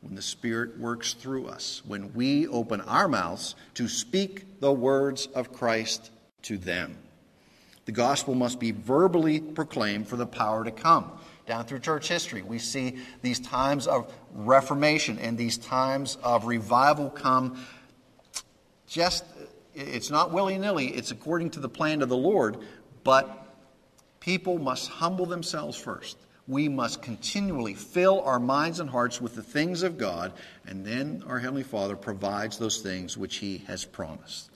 When 0.00 0.14
the 0.14 0.22
Spirit 0.22 0.78
works 0.78 1.14
through 1.14 1.46
us, 1.46 1.82
when 1.86 2.12
we 2.14 2.46
open 2.48 2.80
our 2.82 3.08
mouths 3.08 3.54
to 3.74 3.88
speak 3.88 4.60
the 4.60 4.72
words 4.72 5.26
of 5.34 5.52
Christ 5.52 6.10
to 6.42 6.58
them. 6.58 6.96
The 7.86 7.92
gospel 7.92 8.34
must 8.34 8.58
be 8.58 8.72
verbally 8.72 9.40
proclaimed 9.40 10.08
for 10.08 10.16
the 10.16 10.26
power 10.26 10.64
to 10.64 10.70
come. 10.70 11.10
Down 11.46 11.64
through 11.64 11.78
church 11.78 12.08
history, 12.08 12.42
we 12.42 12.58
see 12.58 12.98
these 13.22 13.38
times 13.38 13.86
of 13.86 14.12
reformation 14.32 15.18
and 15.18 15.38
these 15.38 15.56
times 15.56 16.18
of 16.22 16.46
revival 16.46 17.08
come 17.08 17.64
just, 18.88 19.24
it's 19.74 20.10
not 20.10 20.32
willy 20.32 20.58
nilly, 20.58 20.88
it's 20.88 21.12
according 21.12 21.50
to 21.50 21.60
the 21.60 21.68
plan 21.68 22.02
of 22.02 22.08
the 22.08 22.16
Lord, 22.16 22.56
but 23.04 23.46
people 24.18 24.58
must 24.58 24.88
humble 24.88 25.26
themselves 25.26 25.76
first. 25.76 26.16
We 26.48 26.68
must 26.68 27.02
continually 27.02 27.74
fill 27.74 28.20
our 28.20 28.38
minds 28.38 28.78
and 28.78 28.88
hearts 28.88 29.20
with 29.20 29.34
the 29.34 29.42
things 29.42 29.82
of 29.82 29.98
God, 29.98 30.32
and 30.66 30.84
then 30.84 31.24
our 31.26 31.40
Heavenly 31.40 31.64
Father 31.64 31.96
provides 31.96 32.58
those 32.58 32.80
things 32.80 33.16
which 33.16 33.36
He 33.36 33.58
has 33.66 33.84
promised. 33.84 34.50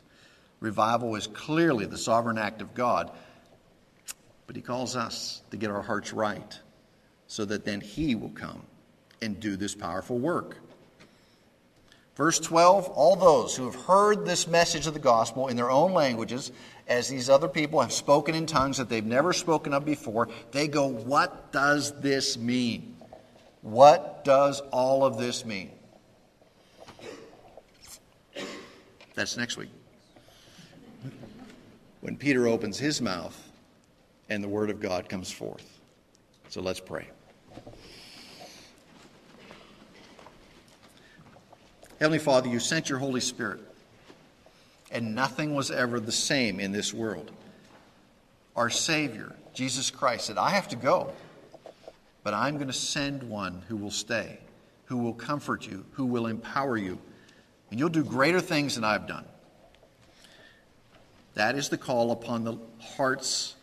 Revival 0.60 1.16
is 1.16 1.26
clearly 1.26 1.86
the 1.86 1.98
sovereign 1.98 2.38
act 2.38 2.62
of 2.62 2.74
God, 2.74 3.10
but 4.46 4.54
He 4.54 4.62
calls 4.62 4.94
us 4.94 5.42
to 5.50 5.56
get 5.56 5.70
our 5.70 5.82
hearts 5.82 6.12
right 6.12 6.58
so 7.26 7.44
that 7.44 7.64
then 7.64 7.80
He 7.80 8.14
will 8.14 8.30
come 8.30 8.62
and 9.20 9.40
do 9.40 9.56
this 9.56 9.74
powerful 9.74 10.18
work. 10.18 10.58
Verse 12.14 12.38
12 12.38 12.88
All 12.88 13.16
those 13.16 13.56
who 13.56 13.64
have 13.64 13.74
heard 13.86 14.26
this 14.26 14.46
message 14.46 14.86
of 14.86 14.94
the 14.94 15.00
gospel 15.00 15.48
in 15.48 15.56
their 15.56 15.70
own 15.70 15.92
languages, 15.92 16.52
as 16.90 17.08
these 17.08 17.30
other 17.30 17.48
people 17.48 17.80
have 17.80 17.92
spoken 17.92 18.34
in 18.34 18.44
tongues 18.44 18.76
that 18.76 18.88
they've 18.88 19.06
never 19.06 19.32
spoken 19.32 19.72
of 19.72 19.84
before, 19.84 20.28
they 20.50 20.68
go, 20.68 20.86
What 20.86 21.52
does 21.52 21.98
this 22.00 22.36
mean? 22.36 22.96
What 23.62 24.24
does 24.24 24.60
all 24.72 25.04
of 25.04 25.16
this 25.16 25.44
mean? 25.44 25.70
That's 29.14 29.36
next 29.36 29.56
week 29.56 29.70
when 32.00 32.16
Peter 32.16 32.48
opens 32.48 32.78
his 32.78 33.00
mouth 33.00 33.50
and 34.28 34.42
the 34.42 34.48
Word 34.48 34.70
of 34.70 34.80
God 34.80 35.08
comes 35.08 35.30
forth. 35.30 35.80
So 36.48 36.60
let's 36.60 36.80
pray. 36.80 37.08
Heavenly 41.98 42.18
Father, 42.18 42.48
you 42.48 42.58
sent 42.58 42.88
your 42.88 42.98
Holy 42.98 43.20
Spirit, 43.20 43.60
and 45.00 45.14
nothing 45.14 45.54
was 45.54 45.70
ever 45.70 45.98
the 45.98 46.12
same 46.12 46.60
in 46.60 46.72
this 46.72 46.92
world. 46.92 47.30
Our 48.54 48.68
Savior, 48.68 49.34
Jesus 49.54 49.90
Christ, 49.90 50.26
said, 50.26 50.36
I 50.36 50.50
have 50.50 50.68
to 50.68 50.76
go, 50.76 51.12
but 52.22 52.34
I'm 52.34 52.56
going 52.56 52.66
to 52.66 52.74
send 52.74 53.22
one 53.22 53.62
who 53.68 53.76
will 53.76 53.90
stay, 53.90 54.38
who 54.84 54.98
will 54.98 55.14
comfort 55.14 55.66
you, 55.66 55.86
who 55.92 56.04
will 56.04 56.26
empower 56.26 56.76
you, 56.76 56.98
and 57.70 57.80
you'll 57.80 57.88
do 57.88 58.04
greater 58.04 58.42
things 58.42 58.74
than 58.74 58.84
I've 58.84 59.06
done. 59.06 59.24
That 61.32 61.56
is 61.56 61.70
the 61.70 61.78
call 61.78 62.12
upon 62.12 62.44
the 62.44 62.58
hearts 62.78 63.56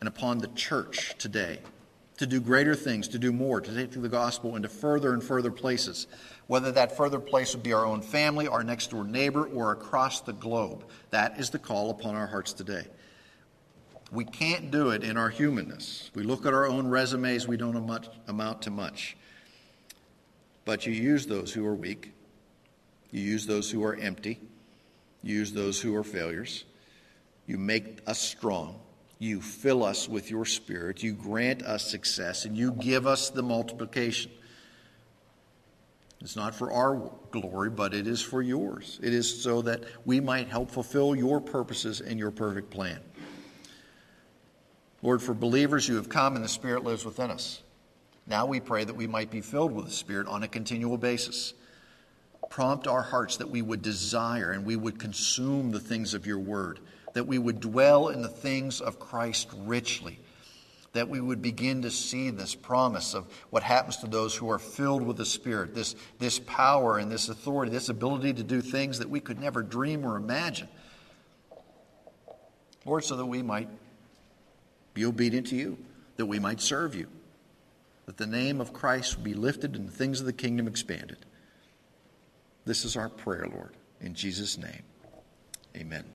and 0.00 0.08
upon 0.08 0.38
the 0.38 0.48
church 0.48 1.14
today 1.18 1.60
to 2.18 2.26
do 2.26 2.40
greater 2.40 2.74
things, 2.74 3.08
to 3.08 3.18
do 3.18 3.32
more, 3.32 3.60
to 3.60 3.74
take 3.74 3.90
the 3.90 4.08
gospel 4.08 4.56
into 4.56 4.68
further 4.68 5.12
and 5.12 5.22
further 5.22 5.50
places. 5.50 6.06
Whether 6.46 6.70
that 6.72 6.96
further 6.96 7.18
place 7.18 7.54
would 7.54 7.62
be 7.62 7.72
our 7.72 7.84
own 7.84 8.02
family, 8.02 8.46
our 8.46 8.62
next 8.62 8.90
door 8.90 9.04
neighbor, 9.04 9.46
or 9.46 9.72
across 9.72 10.20
the 10.20 10.32
globe. 10.32 10.84
That 11.10 11.38
is 11.38 11.50
the 11.50 11.58
call 11.58 11.90
upon 11.90 12.14
our 12.14 12.26
hearts 12.26 12.52
today. 12.52 12.86
We 14.12 14.24
can't 14.24 14.70
do 14.70 14.90
it 14.90 15.02
in 15.02 15.16
our 15.16 15.30
humanness. 15.30 16.10
We 16.14 16.22
look 16.22 16.46
at 16.46 16.54
our 16.54 16.66
own 16.66 16.86
resumes, 16.86 17.48
we 17.48 17.56
don't 17.56 17.76
amount 18.28 18.62
to 18.62 18.70
much. 18.70 19.16
But 20.64 20.86
you 20.86 20.92
use 20.92 21.26
those 21.26 21.52
who 21.52 21.66
are 21.66 21.74
weak, 21.74 22.12
you 23.10 23.22
use 23.22 23.46
those 23.46 23.70
who 23.70 23.82
are 23.84 23.96
empty, 23.96 24.40
you 25.22 25.36
use 25.36 25.52
those 25.52 25.80
who 25.80 25.96
are 25.96 26.04
failures. 26.04 26.64
You 27.46 27.58
make 27.58 28.00
us 28.06 28.18
strong. 28.18 28.80
You 29.18 29.40
fill 29.40 29.84
us 29.84 30.08
with 30.08 30.30
your 30.30 30.44
spirit. 30.44 31.02
You 31.02 31.12
grant 31.12 31.62
us 31.62 31.88
success, 31.88 32.44
and 32.44 32.56
you 32.56 32.72
give 32.72 33.06
us 33.06 33.30
the 33.30 33.42
multiplication. 33.42 34.30
It's 36.20 36.36
not 36.36 36.54
for 36.54 36.72
our 36.72 37.10
glory, 37.30 37.70
but 37.70 37.92
it 37.92 38.06
is 38.06 38.22
for 38.22 38.40
yours. 38.40 38.98
It 39.02 39.12
is 39.12 39.42
so 39.42 39.62
that 39.62 39.84
we 40.06 40.20
might 40.20 40.48
help 40.48 40.70
fulfill 40.70 41.14
your 41.14 41.40
purposes 41.40 42.00
and 42.00 42.18
your 42.18 42.30
perfect 42.30 42.70
plan. 42.70 43.00
Lord, 45.02 45.20
for 45.20 45.34
believers 45.34 45.86
you 45.86 45.96
have 45.96 46.08
come 46.08 46.34
and 46.34 46.42
the 46.42 46.48
Spirit 46.48 46.82
lives 46.82 47.04
within 47.04 47.30
us. 47.30 47.62
Now 48.26 48.46
we 48.46 48.58
pray 48.58 48.84
that 48.84 48.96
we 48.96 49.06
might 49.06 49.30
be 49.30 49.42
filled 49.42 49.72
with 49.72 49.84
the 49.84 49.92
Spirit 49.92 50.26
on 50.26 50.42
a 50.42 50.48
continual 50.48 50.96
basis. 50.96 51.52
Prompt 52.48 52.86
our 52.86 53.02
hearts 53.02 53.36
that 53.36 53.50
we 53.50 53.60
would 53.60 53.82
desire 53.82 54.52
and 54.52 54.64
we 54.64 54.76
would 54.76 54.98
consume 54.98 55.72
the 55.72 55.80
things 55.80 56.14
of 56.14 56.26
your 56.26 56.38
word 56.38 56.80
that 57.14 57.26
we 57.26 57.38
would 57.38 57.60
dwell 57.60 58.08
in 58.08 58.22
the 58.22 58.28
things 58.28 58.80
of 58.80 59.00
Christ 59.00 59.48
richly, 59.60 60.18
that 60.92 61.08
we 61.08 61.20
would 61.20 61.40
begin 61.40 61.82
to 61.82 61.90
see 61.90 62.30
this 62.30 62.54
promise 62.54 63.14
of 63.14 63.26
what 63.50 63.62
happens 63.62 63.96
to 63.98 64.06
those 64.06 64.34
who 64.36 64.50
are 64.50 64.58
filled 64.58 65.02
with 65.02 65.16
the 65.16 65.24
Spirit, 65.24 65.74
this, 65.74 65.96
this 66.18 66.38
power 66.40 66.98
and 66.98 67.10
this 67.10 67.28
authority, 67.28 67.72
this 67.72 67.88
ability 67.88 68.34
to 68.34 68.42
do 68.42 68.60
things 68.60 68.98
that 68.98 69.08
we 69.08 69.20
could 69.20 69.40
never 69.40 69.62
dream 69.62 70.04
or 70.04 70.16
imagine. 70.16 70.68
Lord, 72.84 73.04
so 73.04 73.16
that 73.16 73.26
we 73.26 73.42
might 73.42 73.68
be 74.92 75.04
obedient 75.04 75.48
to 75.48 75.56
you, 75.56 75.78
that 76.16 76.26
we 76.26 76.38
might 76.38 76.60
serve 76.60 76.94
you, 76.94 77.06
that 78.06 78.16
the 78.16 78.26
name 78.26 78.60
of 78.60 78.72
Christ 78.72 79.16
would 79.16 79.24
be 79.24 79.34
lifted 79.34 79.74
and 79.74 79.88
the 79.88 79.92
things 79.92 80.20
of 80.20 80.26
the 80.26 80.32
kingdom 80.32 80.68
expanded. 80.68 81.18
This 82.66 82.84
is 82.84 82.96
our 82.96 83.08
prayer, 83.08 83.46
Lord. 83.52 83.72
In 84.00 84.14
Jesus' 84.14 84.58
name, 84.58 84.82
amen. 85.76 86.04